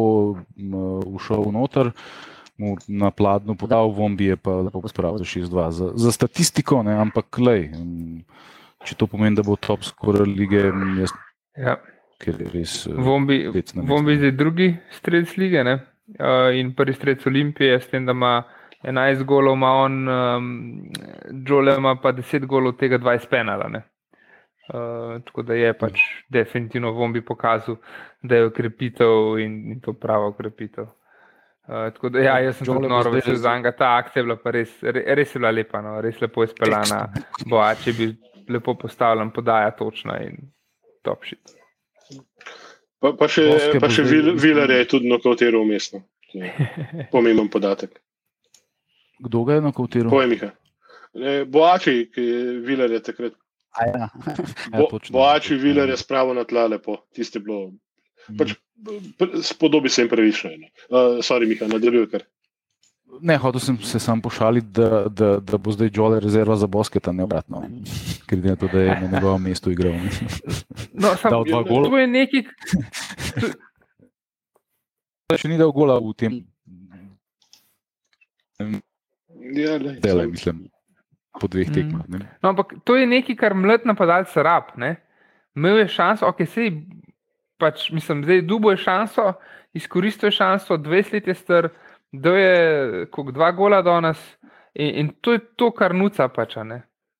ušel 1.07 1.47
noter. 1.49 1.93
Mu 2.57 2.73
na 2.89 3.11
pladnju 3.11 3.53
podal 3.55 3.93
vombije, 3.93 4.35
pa 4.35 4.57
lepo 4.59 4.81
pospravil 4.81 5.21
za 5.21 5.27
6-2. 5.29 5.69
Za, 5.71 5.91
za 5.95 6.11
statistiko, 6.11 6.81
ne, 6.83 6.97
ampak 6.97 7.37
lej, 7.37 7.69
um, 7.77 8.25
če 8.83 8.97
to 8.97 9.07
pomeni, 9.07 9.37
da 9.37 9.45
bo 9.45 9.55
top 9.55 9.85
scorer 9.85 10.25
lige, 10.27 10.65
jaz, 10.97 11.13
Ja. 11.55 11.77
ker 12.19 12.33
je 12.35 12.49
res. 12.49 12.87
Uh, 12.87 12.97
Vombi. 12.97 13.45
Vombi 13.77 14.17
je 14.17 14.31
drugi 14.33 14.67
strelec 14.91 15.37
lige 15.37 15.63
ne? 15.63 15.77
Uh, 16.19 16.55
in 16.55 16.75
prvi 16.75 16.93
strelec 16.93 17.25
Olimpije, 17.27 17.79
s 17.79 17.89
tem, 17.89 18.05
da 18.05 18.11
ima 18.11 18.43
11 18.83 19.23
golov, 19.23 19.55
ima 19.57 19.71
on, 19.73 20.09
um, 20.09 20.49
Džole 21.45 21.75
ima 21.77 21.95
pa 22.01 22.13
10 22.13 22.45
golov, 22.45 22.77
tega 22.77 22.99
20 22.99 23.29
penala. 23.29 23.69
Ne? 23.69 23.83
Uh, 24.67 25.21
tako 25.23 25.41
da 25.47 25.53
je 25.53 25.73
pač 25.73 25.99
definitivno 26.29 26.91
Vombi 26.91 27.21
pokazal, 27.25 27.77
da 28.21 28.35
je 28.35 28.45
ukrepitev 28.45 29.39
in, 29.39 29.59
in 29.71 29.81
to 29.81 29.93
prava 29.93 30.27
ukrepitev. 30.27 30.83
Uh, 31.67 31.87
tako 31.93 32.09
da, 32.09 32.19
ja, 32.19 32.37
jaz 32.39 32.57
sem 32.57 32.67
bo 32.67 32.87
noro 32.87 33.11
vesel 33.11 33.35
za 33.35 33.55
njega. 33.57 33.71
Ta 33.71 33.95
akcija 33.97 34.21
je 34.21 34.23
bila 34.23 34.37
pa 34.43 34.51
res, 34.51 34.75
re- 34.83 35.03
res 35.15 35.35
je 35.35 35.39
bila 35.39 35.51
lepa, 35.51 35.81
no? 35.81 36.01
res 36.01 36.21
lepo 36.21 36.43
izpeljana. 36.43 37.07
Boač 37.45 37.87
je 37.87 37.93
bil 37.93 38.13
lepo 38.49 38.75
postavljen, 38.79 39.31
podaja 39.35 39.71
točna 39.75 40.19
in 40.23 40.51
top 41.03 41.25
shit. 41.25 41.57
Pa, 42.99 43.11
pa 43.13 43.27
še, 43.27 43.43
Boske 43.47 43.79
pa 43.79 43.89
še 43.89 44.03
Vil- 44.03 44.33
Vilar 44.35 44.71
je 44.71 44.85
tudi 44.87 45.07
nokautiral 45.07 45.61
umestno. 45.61 46.01
Pomemben 47.13 47.47
podatek. 47.47 47.99
Kdo 49.19 49.43
ga 49.43 49.53
je 49.53 49.61
nokautiral? 49.61 50.09
Povej, 50.09 50.27
Miha. 50.27 50.49
Ne, 51.13 51.45
Boači, 51.45 52.07
ki 52.07 52.21
je 52.21 52.39
Vilar 52.61 52.91
je 52.91 52.99
takrat. 53.01 53.33
Ja. 53.77 54.07
Ja, 54.07 54.09
Bo, 54.73 54.87
točno. 54.87 55.13
Boači 55.13 55.55
Vilar 55.55 55.89
je 55.89 55.97
spravo 55.97 56.33
na 56.33 56.43
tla 56.43 56.67
lepo. 56.67 56.97
Tiste 57.11 57.39
bilo. 57.39 57.71
Pač, 58.29 58.55
p- 59.15 59.41
spodobi 59.41 59.89
se 59.89 60.01
jim 60.01 60.09
pravično. 60.09 60.51
no. 60.51 60.67
Uh, 60.87 61.21
sorry, 61.21 61.47
Miha, 61.47 61.65
nadaljuj 61.67 62.09
kar. 62.09 62.25
Ne, 63.19 63.35
hotel 63.35 63.59
sem 63.59 63.77
se 63.79 63.97
sam 63.97 64.21
pošaliti, 64.21 64.67
da, 64.69 64.87
da, 65.07 65.39
da 65.39 65.57
bo 65.57 65.71
zdaj 65.71 65.89
Jole 65.89 66.19
rezerva 66.19 66.55
za 66.55 66.67
Bosketa, 66.67 67.11
ne 67.11 67.23
obratno. 67.23 67.63
Ker 68.25 68.37
glede 68.37 68.49
na 68.49 68.55
to, 68.57 68.67
da 68.67 68.79
je 68.79 69.01
na 69.01 69.07
njegovem 69.09 69.41
mestu 69.43 69.71
igral. 69.71 69.93
No, 70.93 71.15
sam, 71.15 71.31
Dal 71.31 71.43
dva 71.43 71.63
gola. 71.63 71.85
to 71.85 71.97
je 71.97 72.07
nekaj, 72.09 72.43
Še 75.35 75.47
ni 75.47 75.57
dal 75.57 75.71
gola 75.71 75.97
v 75.97 76.13
tem 76.15 76.33
Ja, 79.53 79.77
sam- 80.03 80.31
mislim, 80.31 80.67
po 81.33 81.47
dveh 81.47 81.67
Mm. 81.67 81.73
tekmah. 81.73 82.05
ne. 82.07 82.19
no, 82.41 82.49
ampak 82.49 82.73
to 82.83 82.95
je 82.95 83.05
nekaj, 83.05 83.35
kar 83.35 83.53
mlad 83.53 83.85
napadalec 83.85 84.33
rab. 84.35 84.63
Ne? 84.75 84.95
Imel 85.53 85.77
je 85.77 85.87
šanso, 85.89 86.25
ok, 86.25 86.41
sej, 86.43 86.71
pač, 87.57 87.91
mislim, 87.91 88.23
zdaj 88.23 88.41
dubo 88.43 88.71
je 88.71 88.77
šanso, 88.79 89.33
izkoristil 89.73 90.27
je 90.27 90.31
šanso, 90.33 90.73
20 90.75 91.13
let 91.13 91.27
je 91.27 91.35
star, 91.35 91.69
da 92.11 92.37
je 92.37 93.05
kot 93.11 93.33
dva 93.33 93.51
gola 93.51 93.81
danes 93.81 94.19
in, 94.73 94.95
in 94.95 95.09
to 95.21 95.33
je 95.33 95.39
to, 95.55 95.71
kar 95.71 95.95
nuca 95.95 96.27
pač. 96.27 96.57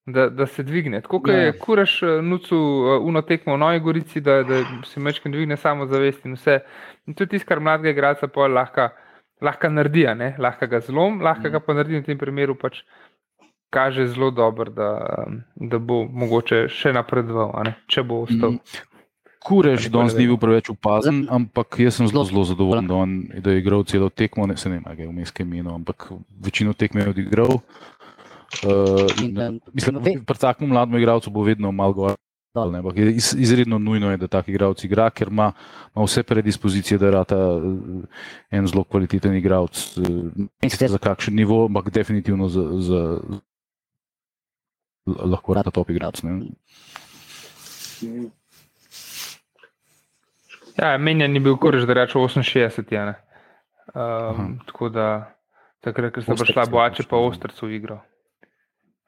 Da, 0.08 0.30
da 0.32 0.46
se 0.46 0.62
dvigne. 0.64 1.02
Tako 1.04 1.18
kot 1.20 1.34
Ja. 1.34 1.40
je 1.40 1.58
kuraš 1.60 2.02
eh, 2.02 2.22
nucu 2.22 2.56
eh, 2.56 2.98
uno 3.04 3.20
tekmo 3.22 3.54
v 3.54 3.58
Novi 3.60 3.80
Gorici, 3.80 4.20
da, 4.24 4.42
da 4.42 4.62
se 4.88 5.00
mečkaj 5.00 5.32
dvigne 5.32 5.56
samo 5.56 5.86
zavest 5.86 6.24
in 6.24 6.32
vse. 6.32 6.60
In 7.06 7.14
to 7.14 7.26
je 7.26 7.28
tisto, 7.34 7.48
kar 7.48 7.60
mladega 7.60 7.90
igralca 7.92 8.28
pol 8.28 8.48
lahko, 8.56 8.88
lahko 9.44 9.68
naredi, 9.68 10.06
lahko 10.38 10.66
ga 10.66 10.80
zlom, 10.80 11.20
lahko 11.20 11.50
ga 11.52 11.60
pa 11.60 11.76
naredi 11.76 12.00
v 12.00 12.06
tem 12.08 12.18
primeru 12.18 12.56
pač 12.56 12.80
kaže 13.70 14.06
zelo 14.06 14.30
dobro, 14.30 14.70
da, 14.70 15.26
da 15.54 15.78
bo 15.78 16.04
mogoče 16.04 16.66
še 16.72 16.92
napredoval, 16.96 17.52
če 17.86 18.02
bo 18.02 18.22
ostal. 18.24 18.56
Kurež 19.44 19.88
danes 19.90 20.14
ne 20.14 20.20
ni 20.20 20.26
bil 20.26 20.36
preveč 20.36 20.70
opazen, 20.70 21.26
ampak 21.30 21.78
jaz 21.78 21.94
sem 21.94 22.08
zelo, 22.10 22.24
Zelo- 22.24 22.44
zadovoljen, 22.44 22.86
da, 22.86 22.94
on, 22.94 23.10
da 23.42 23.50
je 23.50 23.58
igral 23.62 23.84
celo 23.84 24.10
tekmo. 24.10 24.46
Ne, 24.46 24.56
se 24.56 24.68
ne 24.68 24.80
vem, 24.80 24.84
ga 24.96 25.02
je 25.02 25.08
vmes 25.08 25.30
kaj 25.30 25.46
menil, 25.46 25.70
ampak 25.74 26.10
večino 26.42 26.72
tekme 26.74 27.06
je 27.06 27.10
odigral. 27.10 27.60
Uh, 28.64 29.06
eh, 29.14 29.58
mislim, 29.72 29.98
ve- 30.02 30.24
pri 30.26 30.38
takem 30.38 30.68
mlademu 30.68 30.98
igralcu 30.98 31.30
bo 31.30 31.42
vedno 31.42 31.72
malo 31.72 31.92
gor. 31.92 32.14
Ne, 32.56 32.82
iz, 33.14 33.34
izredno 33.38 33.78
nujno 33.78 34.10
je, 34.10 34.16
da 34.16 34.26
tak 34.26 34.48
igralec 34.48 34.84
igra, 34.84 35.10
ker 35.10 35.28
ima, 35.28 35.52
ima 35.94 36.04
vse 36.04 36.22
predispozicije, 36.22 36.98
da 36.98 37.10
rata 37.10 37.36
eh, 37.36 38.56
en 38.58 38.66
zelo 38.66 38.84
kvaliteten 38.84 39.36
igralec. 39.36 39.98
eh, 39.98 40.10
Ne 40.62 40.68
vem, 40.80 40.88
za 40.88 40.98
kakšen 40.98 41.34
nivo, 41.34 41.66
ampak 41.66 41.90
definitivno 41.90 42.48
za, 42.48 42.64
za, 42.80 43.20
lahko 45.06 45.54
rata 45.54 45.70
top 45.70 45.90
igralec. 45.90 46.22
Ja, 50.78 50.92
menjen 50.98 51.34
je 51.34 51.40
bil 51.42 51.56
kuraž, 51.58 51.86
da 51.86 51.96
reče 51.98 52.18
68, 52.18 52.94
ja. 52.94 53.14
Um, 53.94 54.58
tako 54.66 54.88
da 54.94 55.08
takrat, 55.80 56.14
ko 56.14 56.20
Ostrc 56.20 56.44
prišla 56.44 56.66
Boače, 56.70 57.06
pa 57.10 57.16
ja. 57.16 57.30
Ostrc 57.32 57.62
v 57.62 57.72
igro. 57.80 57.98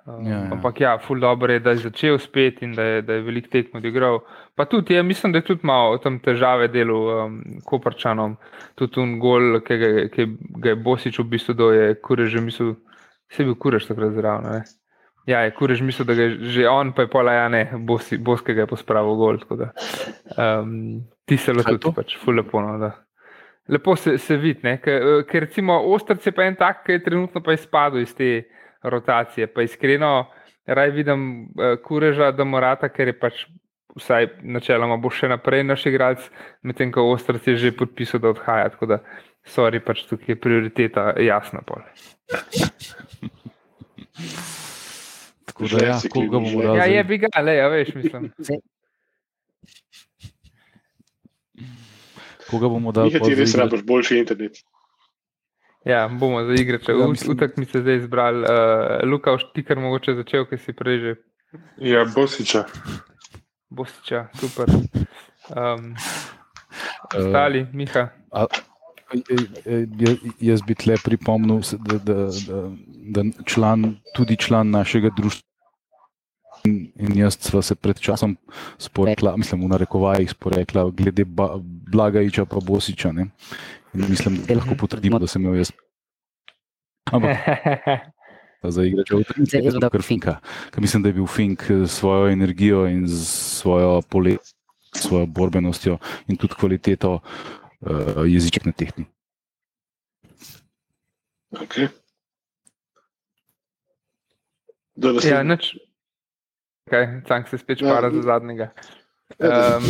Um, 0.07 0.27
Ja, 0.27 0.33
ja, 0.33 0.39
ja. 0.45 0.53
Ampak 0.53 0.81
ja, 0.81 0.99
ful 0.99 1.21
dobro 1.21 1.53
je, 1.53 1.61
da 1.61 1.71
je 1.71 1.85
začel 1.85 2.19
spet 2.19 2.63
in 2.63 2.73
da 2.73 2.83
je, 2.83 3.03
da 3.03 3.13
je 3.19 3.23
velik 3.23 3.51
tekmo 3.53 3.79
odigral. 3.79 4.21
Pa 4.57 4.65
tudi, 4.65 4.95
ja, 4.95 5.03
mislim, 5.03 5.33
da 5.33 5.39
je 5.39 5.45
tudi 5.45 5.67
malo 5.67 5.99
tam 5.99 6.19
težave 6.19 6.69
delo 6.69 7.27
um, 7.27 7.41
Koprčanom. 7.65 8.37
Tudi 8.75 9.01
un 9.01 9.19
gol, 9.21 9.61
ki 9.61 9.77
ga, 9.77 9.91
ki 10.15 10.27
ga 10.65 10.73
je 10.73 10.77
Bosič 10.77 11.19
v 11.19 11.29
bistvu 11.35 11.55
do 11.55 11.71
je 11.73 11.95
kurež, 12.01 12.33
že 12.33 12.41
mislil, 12.41 12.75
se 13.31 13.43
je 13.43 13.47
bil 13.47 13.59
kurež 13.61 13.87
takrat 13.87 14.17
zraven. 14.17 14.65
Ja, 15.31 15.45
je 15.47 15.53
kurež 15.55 15.83
mislil, 15.87 16.09
da 16.09 16.17
je 16.19 16.31
že 16.55 16.67
on, 16.69 16.91
pa 16.97 17.07
je 17.07 17.11
pola, 17.13 17.33
ja 17.37 17.47
ne, 17.53 17.63
Bosi, 17.87 18.19
Boskega 18.19 18.65
je 18.65 18.71
pospravil 18.71 19.15
gol. 19.21 19.39
da, 19.55 19.71
Um, 20.37 21.07
ti 21.27 21.37
se 21.37 21.53
lahko 21.53 21.77
tudi 21.79 21.95
pač, 21.95 22.17
ful 22.19 22.35
lepo. 22.35 22.61
No, 22.63 22.79
da. 22.79 22.91
Lepo 23.71 23.95
se, 23.97 24.19
se 24.19 24.37
vidi, 24.37 24.77
ker, 24.83 25.03
eh, 25.03 25.23
ker 25.29 25.47
recimo 25.47 25.79
Ostrc 25.95 26.27
je 26.27 26.33
pa 26.33 26.43
en 26.49 26.57
tak, 26.57 26.85
ki 26.87 26.93
je 26.93 27.05
trenutno 27.05 27.43
pa 27.43 27.53
izpadel 27.55 28.03
iz 28.03 28.15
te 28.15 28.49
rotacije. 28.83 29.47
Pa 29.55 29.63
iskreno, 29.63 30.31
raj 30.67 30.91
vidim 30.91 31.51
uh, 31.55 31.77
kureža, 31.85 32.33
da 32.33 32.45
morata, 32.45 32.89
ker 32.89 33.13
je 33.13 33.19
pač 33.19 33.45
vsaj 33.97 34.29
načeloma 34.43 34.97
bo 35.03 35.11
še 35.11 35.29
naprej 35.31 35.65
naš 35.67 35.87
igralec, 35.91 36.27
medtem 36.63 36.93
ko 36.95 37.07
Ostrc 37.11 37.47
je 37.47 37.57
že 37.57 37.77
podpisal, 37.77 38.23
da 38.23 38.35
odhaja. 38.35 38.71
Tako 38.75 38.87
da, 38.95 39.01
sorry, 39.47 39.83
pač 39.83 40.07
tukaj 40.09 40.35
je 40.35 40.41
prioriteta 40.41 41.13
jasna. 41.23 41.63
Pol. 41.67 41.83
Tako 45.61 45.77
da, 45.77 45.87
ja, 45.87 45.95
Žeci, 45.95 46.09
koga 46.09 46.39
bomo 46.39 46.63
dali? 46.63 46.79
Ja, 46.79 46.85
je 46.85 47.05
bi 47.05 47.19
ga, 47.19 47.29
le, 47.45 47.55
ja, 47.55 47.69
veš, 47.69 47.95
mislim. 47.95 48.31
Koga 52.51 52.69
bomo 52.69 52.93
dali? 52.97 53.13
Pol 53.19 53.29
ti 53.29 53.37
res 53.37 53.55
rabiš 53.61 53.83
boljši 53.85 54.19
internet. 54.19 54.63
Ja, 55.85 56.07
bomo 56.09 56.41
za 56.49 56.57
igre, 56.57 56.81
če 56.81 56.97
Ja, 56.97 57.05
ja, 57.05 57.33
utak 57.33 57.57
mi 57.61 57.69
se 57.69 57.81
zdaj 57.85 58.01
izbrali. 58.03 58.41
Uh, 58.45 59.05
Luka, 59.09 59.37
ti 59.55 59.65
kar 59.65 59.81
mogoče 59.81 60.17
začel, 60.23 60.49
ker 60.49 60.61
si 60.61 60.73
prej 60.77 60.99
že 61.05 61.15
Ja, 61.83 62.07
Bosiča. 62.15 62.65
Bosiča, 63.69 64.29
super. 64.41 64.73
Um, 65.51 65.93
ostali, 67.17 67.67
Miha. 67.73 68.09
A, 68.33 68.47
e, 69.67 69.87
jaz 70.41 70.63
bi 70.63 70.77
tle 70.79 70.97
pripomnil, 71.05 71.61
da, 71.85 71.99
da, 71.99 72.19
da, 72.47 72.63
da 73.17 73.45
član, 73.45 73.97
tudi 74.15 74.37
član 74.41 74.71
našega 74.71 75.11
društva. 75.17 75.50
In 76.69 76.93
in 76.97 77.17
jaz 77.17 77.39
sva 77.41 77.63
se 77.63 77.75
pred 77.75 77.99
časom 78.01 78.37
sporekla, 78.79 79.37
mislim, 79.37 79.65
v 79.65 79.73
narekovajih 79.73 80.31
sporekla, 80.31 80.91
glede 80.93 81.25
ba, 81.25 81.55
Blagajča 81.93 82.45
pa 82.45 82.61
Bosiča. 82.61 83.13
Ne? 83.13 83.31
In 83.95 84.05
mislim, 84.09 84.43
da 84.47 84.59
lahko 84.59 84.77
potrdimo, 84.77 85.19
da 85.19 85.27
sem 85.27 85.43
imel 85.43 85.63
jaz. 85.63 85.73
Ampak 87.11 87.37
za 88.75 88.85
igrača 88.85 89.17
v 89.17 89.25
tem 89.25 89.71
dal 89.81 89.91
kar 89.91 90.05
Finka. 90.05 90.37
Ker 90.71 90.85
mislim, 90.85 91.03
da 91.03 91.09
je 91.09 91.17
bil 91.17 91.27
Fink 91.27 91.65
s 91.71 91.97
svojo 91.97 92.29
energijo 92.29 92.85
in 92.87 93.09
s 93.09 93.57
svojo 93.61 94.03
pole, 94.03 94.37
svojo 94.93 95.27
borbenostjo 95.27 95.99
in 96.29 96.37
tudi 96.37 96.55
kvaliteto 96.61 97.21
uh, 97.21 98.27
jezične 98.29 98.73
tehnike. 98.73 99.09
Okay. 101.51 101.89
Da, 104.95 105.13
da 105.13 105.29
ja, 105.29 105.43
nič. 105.43 105.73
Okay, 106.91 107.23
Cank 107.23 107.47
se 107.47 107.59
spet 107.59 107.81
Ja, 107.81 107.95
para 107.95 108.11
mm. 108.11 108.15
za 108.19 108.23
zadnjega. 108.23 108.73
Ja, 109.39 109.79
Um, 109.79 109.85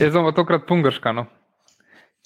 jaz 0.00 0.14
bom 0.16 0.32
tokrat 0.32 0.64
pungrška, 0.64 1.12
no? 1.12 1.26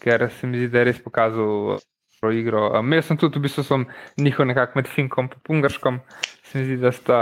ker 0.00 0.30
se 0.30 0.46
mi 0.46 0.60
zdi, 0.60 0.68
da 0.70 0.78
je 0.80 0.84
res 0.84 1.00
pokazal 1.02 1.80
dobro 2.20 2.30
igro. 2.36 2.62
Um, 2.78 2.92
jaz 2.94 3.08
sem 3.10 3.18
tudi, 3.18 3.40
v 3.40 3.48
bistvu, 3.48 3.64
sem 3.66 3.86
njihov 4.22 4.46
nekako 4.48 4.78
med 4.78 4.88
Finkom 4.88 5.28
in 5.28 5.42
Pungrškom. 5.44 5.98
Se 6.46 6.58
mi 6.58 6.64
zdi, 6.68 6.76
da 6.80 6.92
sta 6.94 7.18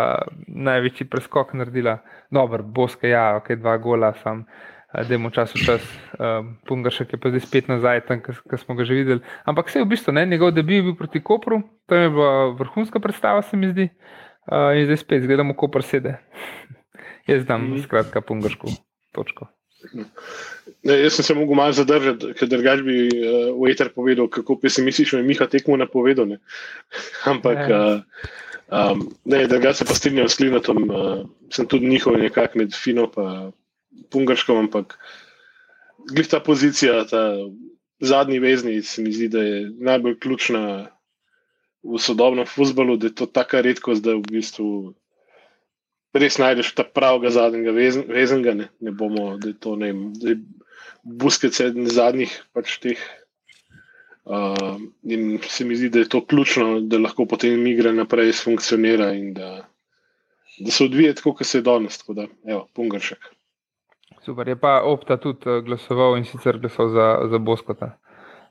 največji 0.47 1.09
preskok 1.09 1.57
naredila. 1.59 1.99
Dobro, 2.31 2.63
Boske, 2.63 3.09
ja, 3.09 3.39
ok, 3.41 3.55
dva 3.57 3.79
gola, 3.83 4.13
sam. 4.23 4.45
Da 4.93 5.09
je 5.09 5.19
mu 5.19 5.33
čas 5.33 5.57
v 5.57 5.65
čas, 5.65 5.89
um, 6.21 6.55
Pungršek 6.69 7.17
je 7.17 7.21
pa 7.21 7.33
zdaj 7.33 7.45
spet 7.49 7.73
nazaj, 7.73 8.07
tam, 8.07 8.23
kar 8.23 8.61
smo 8.61 8.77
ga 8.77 8.87
že 8.89 9.01
videli. 9.01 9.25
Ampak 9.49 9.73
vse 9.73 9.83
v 9.83 9.91
bistvu, 9.91 10.15
ne, 10.17 10.27
njegov 10.29 10.55
debi 10.57 10.79
je 10.79 10.87
bil 10.87 10.97
proti 10.97 11.21
Kopru, 11.21 11.61
tam 11.89 12.07
je 12.07 12.13
bila 12.15 12.53
vrhunska 12.57 13.01
predstava, 13.01 13.43
se 13.43 13.57
mi 13.57 13.69
zdi. 13.73 13.91
Uh, 14.49 14.73
in 14.79 14.89
zdaj 14.89 15.03
spet 15.05 15.27
gledamo, 15.29 15.53
Koper 15.53 15.85
sede. 15.85 16.17
Jaz 17.29 17.45
dam, 17.45 17.69
Mhm. 17.69 17.83
skratka, 17.85 18.21
Pungršku 18.21 18.69
točko. 19.13 19.49
Ne, 20.83 20.95
jaz 20.99 21.13
sem 21.15 21.25
se 21.25 21.35
mogel 21.35 21.55
malo 21.55 21.73
zadržati, 21.73 22.33
ker 22.35 22.49
drugač 22.51 22.81
bi 22.83 22.97
uh, 23.07 23.53
v 23.55 23.71
eter 23.71 23.93
povedal, 23.95 24.27
kako 24.29 24.57
pesimistično 24.59 25.21
je 25.21 25.25
Miha 25.25 25.47
tekmo 25.47 25.77
napovedal. 25.77 26.27
Ne. 26.27 26.39
Ampak 27.31 27.69
Ja. 27.69 27.79
uh, 27.79 28.03
um, 28.93 29.05
ne, 29.25 29.47
drugač 29.47 29.77
se 29.77 29.85
pa 29.85 29.95
strinjam 29.95 30.27
s 30.29 30.35
Klinatom, 30.37 30.91
uh, 30.91 31.23
sem 31.51 31.67
tudi 31.67 31.87
njihov 31.87 32.19
nekako 32.19 32.59
med 32.59 32.75
Fino 32.75 33.07
in 33.07 33.53
Pungarškom, 34.11 34.59
ampak 34.59 34.99
glih 36.09 36.27
ta 36.27 36.41
pozicija, 36.41 37.05
ta 37.05 37.37
zadnji 38.01 38.39
vezni, 38.39 38.83
se 38.83 39.03
mi 39.03 39.13
zdi, 39.13 39.29
da 39.29 39.43
je 39.43 39.59
najbolj 39.79 40.19
ključna 40.19 40.89
v 41.85 41.99
sodobnem 41.99 42.47
futbalu, 42.47 42.97
da 42.97 43.07
je 43.07 43.15
to 43.15 43.27
taka 43.27 43.61
redkost, 43.61 44.03
da 44.03 44.15
v 44.15 44.23
bistvu 44.23 44.95
res 46.15 46.39
najdeš 46.41 46.73
ta 46.79 46.85
pravega 46.85 47.31
zadnjega 47.35 47.75
vezen, 47.77 48.07
vezenga. 48.09 48.55
Ne, 48.55 48.69
ne 48.81 48.93
bomo, 48.93 49.37
da 49.39 49.53
je 49.53 49.59
to 49.61 49.77
ne 49.77 49.93
vem, 49.93 50.13
da 50.17 50.35
je 50.35 50.41
Buskec 51.09 51.57
eden 51.65 51.87
zadnjih 51.89 52.33
pač 52.53 52.79
teh. 52.83 53.01
Uh, 54.29 54.77
in 55.09 55.39
se 55.41 55.65
mi 55.65 55.77
zdi, 55.77 55.89
da 55.89 56.03
je 56.03 56.09
to 56.13 56.21
ključno, 56.21 56.83
da 56.85 56.99
lahko 57.01 57.25
potem 57.25 57.67
igra 57.67 57.95
naprej 57.97 58.35
funkcionira 58.37 59.13
in 59.17 59.33
da, 59.33 59.65
da 60.59 60.71
se 60.71 60.85
odvije 60.85 61.15
tako, 61.15 61.33
kot 61.39 61.49
se 61.49 61.59
je 61.59 61.65
danes. 61.65 61.97
Tako 62.03 62.19
da, 62.19 62.27
evo, 62.45 62.67
pungršek. 62.77 63.31
Super, 64.25 64.49
je 64.49 64.59
pa 64.61 64.83
Opta 64.85 65.17
tudi 65.17 65.49
eh, 65.49 65.63
glasoval 65.65 66.19
in 66.19 66.29
sicer 66.29 66.59
glasoval 66.59 66.93
za, 66.93 67.09
za 67.31 67.39
Boskota. 67.39 67.95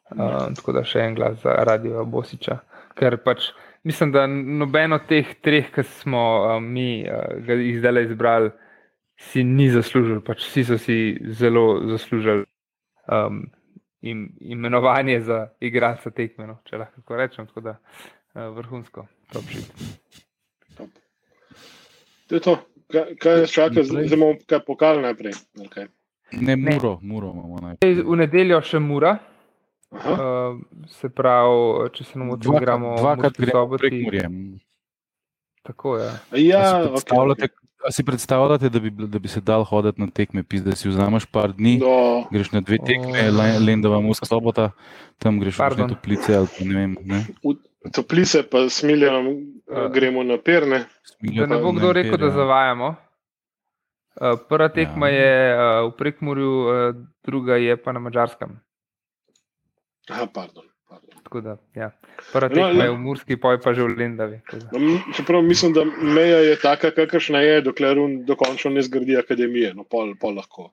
Uh, 0.09 0.47
tako 0.55 0.71
da 0.71 0.85
še 0.87 1.03
en 1.03 1.15
glas 1.19 1.41
za 1.43 1.53
Radio 1.67 2.05
Bosiča. 2.07 2.61
Ker 2.97 3.19
pač 3.21 3.51
mislim, 3.87 4.11
da 4.11 4.27
noben 4.27 4.93
od 4.93 5.07
teh 5.07 5.33
treh, 5.41 5.71
ki 5.73 5.83
smo 5.83 6.23
uh, 6.43 6.57
mi 6.63 7.05
uh, 7.07 7.39
ga 7.45 7.57
zdaj 7.79 8.03
izbrali, 8.03 8.51
si 9.17 9.43
ni 9.43 9.69
zaslužil. 9.73 10.21
Pač 10.25 10.43
vsi 10.45 10.63
so 10.67 10.77
si 10.81 10.97
zelo 11.39 11.65
zaslužili 11.89 12.45
um, 13.07 13.45
im, 14.01 14.29
imenovanje 14.39 15.21
za 15.21 15.47
igralca 15.59 16.11
tekme, 16.11 16.47
no, 16.47 16.59
če 16.67 16.83
lahko 16.83 17.19
rečem. 17.19 17.47
Tako 17.47 17.65
da 17.69 17.77
uh, 17.77 18.49
vrhunsko, 18.57 19.07
top 19.33 19.53
shit. 19.53 19.71
To 22.27 22.35
je 22.35 22.41
to. 22.43 22.57
Kaj, 22.87 23.15
kaj 23.19 23.41
nas 23.41 23.51
čaka, 23.51 23.83
zdaj 23.83 24.05
bomo 24.13 24.35
kaj 24.47 24.61
pokali 24.63 25.01
najprej. 25.03 25.33
kaj? 25.73 25.87
Ne, 26.31 26.55
muro, 26.55 26.99
muro 27.01 27.31
imamo 27.35 27.59
najprej. 27.63 27.97
V 28.03 28.15
nedeljo 28.19 28.61
še 28.63 28.79
mura. 28.83 29.17
Aha, 29.91 30.13
Uh, 30.13 30.57
se 30.91 31.07
pravi, 31.09 31.87
če 31.95 32.03
se 32.03 32.19
motim, 32.19 32.51
Dvakrat, 32.51 32.65
gremo 32.65 32.95
dvakrat 32.99 33.37
gremo 33.39 33.77
prek 33.79 33.93
Murjem. 34.03 34.33
Tako 35.63 35.97
je. 35.97 36.09
ja, 36.43 36.59
A 36.59 36.67
si 36.67 36.75
okay, 36.75 36.91
predstavljate, 36.91 37.47
a 37.87 37.91
si 37.91 38.03
predstavljate 38.03 38.69
da, 38.69 38.79
bi, 38.83 38.91
da 38.91 39.19
bi 39.19 39.31
se 39.31 39.41
dal 39.41 39.63
hoditi 39.63 40.01
na 40.01 40.07
tekme, 40.11 40.43
pis, 40.43 40.61
da 40.65 40.75
si 40.75 40.89
vzameš 40.91 41.25
par 41.31 41.55
dni, 41.55 41.77
No, 41.79 42.27
greš 42.31 42.51
na 42.51 42.61
dve 42.61 42.81
tekme, 42.83 43.29
oh. 43.31 43.63
Lendava, 43.63 44.01
Muska 44.03 44.27
sobota, 44.27 44.71
tam 45.23 45.39
greš 45.39 45.55
kakšne 45.55 45.87
toplice 45.95 46.35
ali 46.35 46.51
pa 46.51 46.67
ne 46.67 46.75
vem. 46.75 46.99
Ne, 47.07 47.23
v 47.47 47.91
toplice 47.95 48.43
pa 48.43 48.67
smiljanom 48.67 49.31
A. 49.71 49.87
gremo 49.87 50.23
na 50.23 50.35
perne. 50.35 50.83
Da 51.23 51.47
ne 51.47 51.63
bo 51.63 51.71
kdo 51.71 51.95
rekel, 51.95 52.19
da 52.19 52.35
zavajamo. 52.35 52.95
Uh, 54.17 54.35
prva 54.49 54.67
tekma 54.73 55.07
Ja. 55.09 55.15
je 55.15 55.33
uh, 55.55 55.93
v 55.93 55.97
Prekmurju, 55.97 56.53
uh, 56.67 56.95
druga 57.23 57.55
je 57.55 57.77
pa 57.77 57.91
na 57.95 57.99
Mačarskem. 58.03 58.57
Aha, 60.09 60.25
pardon. 60.33 60.65
pardon. 60.89 61.19
Tako 61.23 61.41
Da, 61.41 61.57
ja. 61.75 61.91
Prva 62.33 62.47
No, 62.47 62.55
tekma 62.55 62.83
ja. 62.83 62.83
je 62.83 62.91
v 62.91 62.99
Murski, 62.99 63.37
poj 63.37 63.59
pa 63.61 63.73
že 63.73 63.83
v 63.83 63.97
Lendavi. 63.97 64.39
No, 64.71 64.99
Čeprav 65.15 65.43
mislim, 65.43 65.73
da 65.73 65.83
meja 65.85 66.37
je 66.37 66.55
taka, 66.59 66.91
kakršna 66.91 67.41
je, 67.41 67.61
dokler 67.61 67.99
on 67.99 68.23
dokončno 68.25 68.71
ne 68.71 68.81
zgradi 68.81 69.17
akademije. 69.17 69.73
No, 69.73 69.83
pol, 69.83 70.15
pol 70.19 70.35
lahko. 70.39 70.71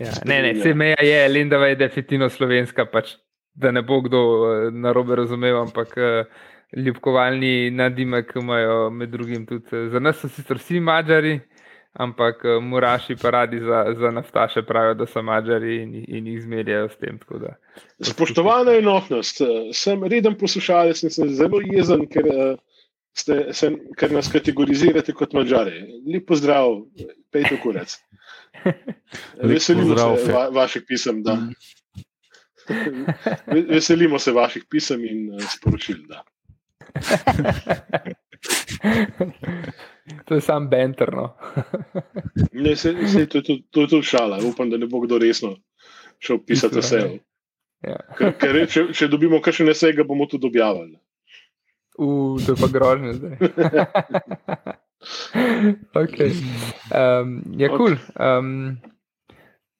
Ja, 0.00 0.12
ne, 0.24 0.42
ne, 0.42 0.52
vse 0.54 0.74
meja 0.74 1.02
je, 1.02 1.28
Lendava 1.28 1.66
je 1.66 1.80
definitivno 1.82 2.30
slovenska, 2.30 2.86
pač, 2.86 3.16
da 3.54 3.72
ne 3.74 3.82
bo 3.82 4.00
kdo 4.00 4.20
uh, 4.22 4.46
narobe 4.70 5.16
razumel, 5.18 5.58
ampak 5.60 5.96
uh, 5.98 6.30
ljubkovalni 6.76 7.70
nadimek 7.74 8.30
imajo 8.38 8.90
med 8.90 9.10
drugim 9.10 9.46
tudi. 9.46 9.66
Uh, 9.72 9.90
za 9.90 10.00
nas 10.00 10.22
so 10.22 10.30
sicer 10.30 10.62
vsi 10.62 10.80
mačari, 10.80 11.40
ampak 11.92 12.44
uh, 12.44 12.62
muraši 12.62 13.16
pa 13.16 13.30
radi 13.30 13.60
za, 13.60 13.94
za 13.98 14.10
naftaše 14.10 14.62
pravijo, 14.62 14.94
da 14.94 15.06
so 15.06 15.22
mačari 15.22 15.82
in, 15.82 15.94
in 16.08 16.26
jih 16.26 16.42
zmerjajo 16.42 16.88
s 16.88 16.96
tem. 16.96 17.18
tako 17.18 17.38
da. 17.38 17.54
Spoštovana 18.00 18.72
enotnost, 18.78 19.40
eh, 19.40 19.46
sem 19.72 20.04
reden 20.04 20.34
poslušalec 20.38 21.02
in 21.02 21.10
sem 21.10 21.28
zelo 21.34 21.60
jezen, 21.64 22.06
ker, 22.06 22.26
eh, 22.26 22.56
ste, 23.16 23.38
sem, 23.52 23.76
ker 23.98 24.12
nas 24.12 24.28
kategorizirate 24.32 25.12
kot 25.12 25.32
mačare. 25.34 25.72
Lep 26.06 26.26
pozdrav, 26.26 26.82
pejte 27.32 27.58
kurec. 27.62 27.96
Veselimo 29.42 29.94
pozdrav, 29.94 30.16
se 30.24 30.32
va, 30.32 30.48
vaših 30.48 30.82
pisem. 30.88 31.22
Da. 31.22 31.38
Ve- 33.52 33.66
Veselimo 33.74 34.18
se 34.18 34.32
vaših 34.32 34.64
pisem 34.70 35.04
in 35.04 35.34
eh, 35.34 35.46
sporočil. 35.56 36.04
Da. 36.08 36.22
to 40.24 40.34
je 40.34 40.40
sam 40.40 40.68
benterno. 40.68 41.36
Ne, 42.52 42.76
se, 42.76 42.94
se, 43.08 43.26
to, 43.26 43.42
tudi- 43.42 43.64
to 43.70 43.80
je 43.80 43.88
tudi 43.88 44.02
šala. 44.06 44.38
Upam, 44.44 44.70
da 44.70 44.76
ne 44.76 44.86
bo 44.86 45.00
kdo 45.00 45.18
resno 45.18 45.56
šel 46.18 46.38
pisati 46.46 46.78
vse. 46.78 47.18
Ja. 47.86 47.98
Ker, 48.18 48.32
ker 48.38 48.52
re- 48.54 48.66
če, 48.66 48.88
če 48.92 49.08
dobimo 49.08 49.38
kakšen 49.42 49.68
esej, 49.70 49.92
ga 49.94 50.04
bomo 50.04 50.26
tudi 50.26 50.48
objavili. 50.50 50.98
Uh, 51.98 52.38
to 52.46 52.54
je 52.54 52.58
pa 52.60 52.68
grožnje 52.70 53.12
zdaj. 53.18 53.36
okay. 56.02 56.30
um, 56.90 57.42
je 57.58 57.68
kul. 57.68 57.78
Cool. 57.78 57.96
Um, 58.18 58.78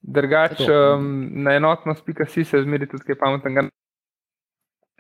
Drugač, 0.09 0.61
um, 0.63 1.29
na 1.43 1.57
enotnost.si 1.59 2.45
se 2.45 2.63
zmeri 2.63 2.87
tudi 2.89 3.05
kaj 3.05 3.19
pametnega. 3.21 3.67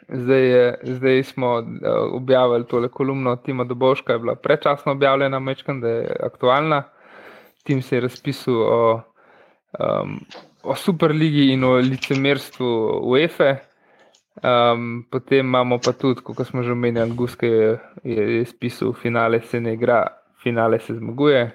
Zdaj, 0.08 0.42
je, 0.42 0.78
zdaj 0.82 1.22
smo 1.22 1.54
uh, 1.58 1.64
objavili 2.12 2.66
tole 2.66 2.88
kolumno 2.88 3.36
Tima 3.36 3.64
Dobovška, 3.64 4.12
je 4.12 4.18
bila 4.18 4.34
prečasno 4.34 4.92
objavljena, 4.92 5.38
mečkam, 5.38 5.80
da 5.80 5.88
je 5.88 6.16
aktualna. 6.22 6.82
Tim 7.62 7.82
se 7.82 7.96
je 7.96 8.00
razpisal 8.00 8.54
o, 8.54 9.00
um, 9.78 10.20
o 10.62 10.74
Superligi 10.74 11.52
in 11.52 11.64
o 11.64 11.74
licemerstvu 11.74 13.00
UEFA. 13.02 13.56
Um, 14.42 15.06
potem 15.10 15.46
imamo 15.46 15.78
pa 15.78 15.92
tudi, 15.92 16.22
kot 16.22 16.46
smo 16.46 16.62
že 16.62 16.72
omenjali, 16.72 17.10
Guske 17.10 17.46
je, 17.46 17.78
je, 18.04 18.38
je 18.38 18.44
spisal, 18.46 18.92
finale 18.92 19.40
se 19.40 19.60
ne 19.60 19.74
igra, 19.74 20.06
finale 20.42 20.78
se 20.80 20.94
zmaguje. 20.94 21.50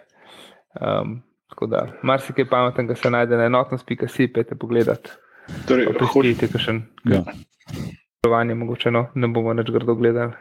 Um, 0.81 1.21
tako 1.49 1.65
da, 1.65 1.87
marsikaj 2.03 2.45
pametnega 2.49 2.95
se 2.95 3.09
najde 3.09 3.37
na 3.37 3.45
enotnost.si, 3.45 4.27
pete 4.27 4.55
pogledat. 4.55 5.09
Torej, 5.67 5.87
Pa 5.99 6.05
hoč, 6.05 6.25
prispite, 6.25 6.51
kakšen 6.53 6.83
Ja. 7.03 7.23
Delovanje, 8.23 8.55
mogoče 8.55 8.91
no, 8.91 9.07
ne 9.15 9.27
bomo 9.27 9.53
več 9.53 9.69
grdo 9.75 9.95
gledali. 9.99 10.33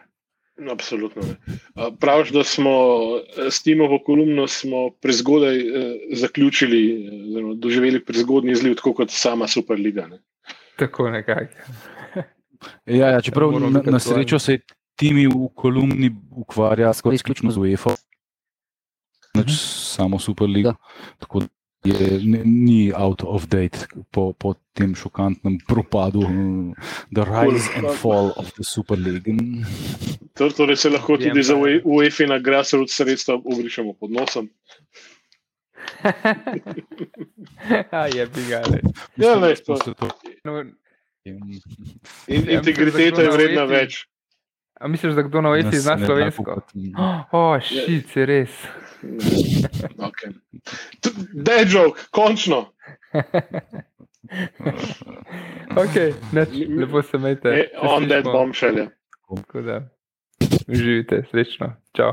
Absolutno. 0.70 1.22
ne. 1.26 1.56
Praviš, 2.00 2.30
da 2.30 2.44
smo 2.46 2.72
eh, 3.18 3.48
s 3.50 3.62
Timovo 3.64 3.98
kolumno 4.06 4.46
smo 4.46 4.90
prezgodaj 5.02 5.58
eh, 5.58 5.88
zaključili, 6.20 6.82
eh, 6.90 7.16
oziroma 7.30 7.54
doživeli 7.54 8.04
prezgodni 8.04 8.52
izliv, 8.52 8.76
tako 8.78 8.92
kot 9.00 9.10
sama 9.10 9.48
Superliga. 9.48 10.06
Ne. 10.06 10.22
Tako 10.78 11.10
nekako. 11.10 11.50
Ja, 12.86 13.08
ja, 13.10 13.20
čeprav 13.20 13.56
na, 13.58 13.80
na 13.82 13.98
srečo 13.98 14.38
se 14.38 14.60
timi 14.94 15.24
v 15.26 15.48
kolumni 15.58 16.12
ukvarja 16.30 16.92
skoraj 16.94 17.18
izključno 17.18 17.50
z 17.50 17.58
UEFA, 17.58 17.96
neč 19.34 19.56
samo 19.58 20.20
Superliga. 20.22 20.76
Tako 21.18 21.42
da 21.42 21.50
je, 21.84 21.94
ni- 22.20 22.42
ni 22.44 22.92
out 22.92 23.22
of 23.22 23.46
date 23.46 23.78
po, 24.10 24.32
po 24.32 24.54
tem 24.72 24.94
šokantnem 24.94 25.58
propadu, 25.60 26.20
mm, 26.22 26.72
the 27.10 27.24
rise 27.24 27.66
and 27.74 27.90
fall 27.92 28.32
of 28.36 28.52
the 28.52 28.64
Super 28.64 28.96
League. 28.96 29.26
To- 30.34 30.50
Torej 30.50 30.76
se 30.76 30.88
lahko 30.88 31.16
tudi 31.16 31.42
za 31.42 31.54
je. 31.54 31.80
UEFA 31.84 32.26
na 32.26 32.38
grassroots 32.38 32.94
sredstva 32.94 33.34
obrišemo 33.36 33.92
pod 33.92 34.10
nosom. 34.10 34.48
A 37.90 38.06
je 38.06 38.26
bigale. 38.26 38.78
Ja, 39.16 39.34
lej, 39.34 39.56
to- 39.56 39.78
No, 40.44 40.62
In, 41.24 41.38
Ja, 42.26 42.58
integriteta 42.58 43.22
je 43.22 43.30
vredna 43.30 43.62
več. 43.64 44.06
a 44.74 44.88
misliš, 44.88 45.14
da 45.14 45.22
kdo 45.22 45.40
na 45.40 45.50
UEFA 45.50 45.70
zna 45.72 45.98
slovensko? 45.98 46.62
O, 47.32 47.60
šit, 47.60 48.08
si 48.08 48.24
res. 48.26 48.50
Okay. 49.98 50.32
Dead 51.34 51.68
joke, 51.68 52.00
končno. 52.10 52.72
Ok, 55.76 55.94
neč, 56.32 56.48
lepo 56.78 57.02
se 57.02 57.16
imejte. 57.16 57.48
E, 57.48 57.68
on 57.80 58.04
slišimo. 58.04 58.32
bombshell. 58.32 58.78
je. 58.78 58.88
Da, 59.64 59.88
Uživite, 60.68 61.22
srečno. 61.30 61.72
Čau. 61.96 62.12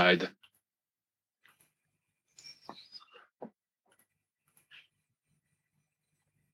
Ajde. 0.00 0.28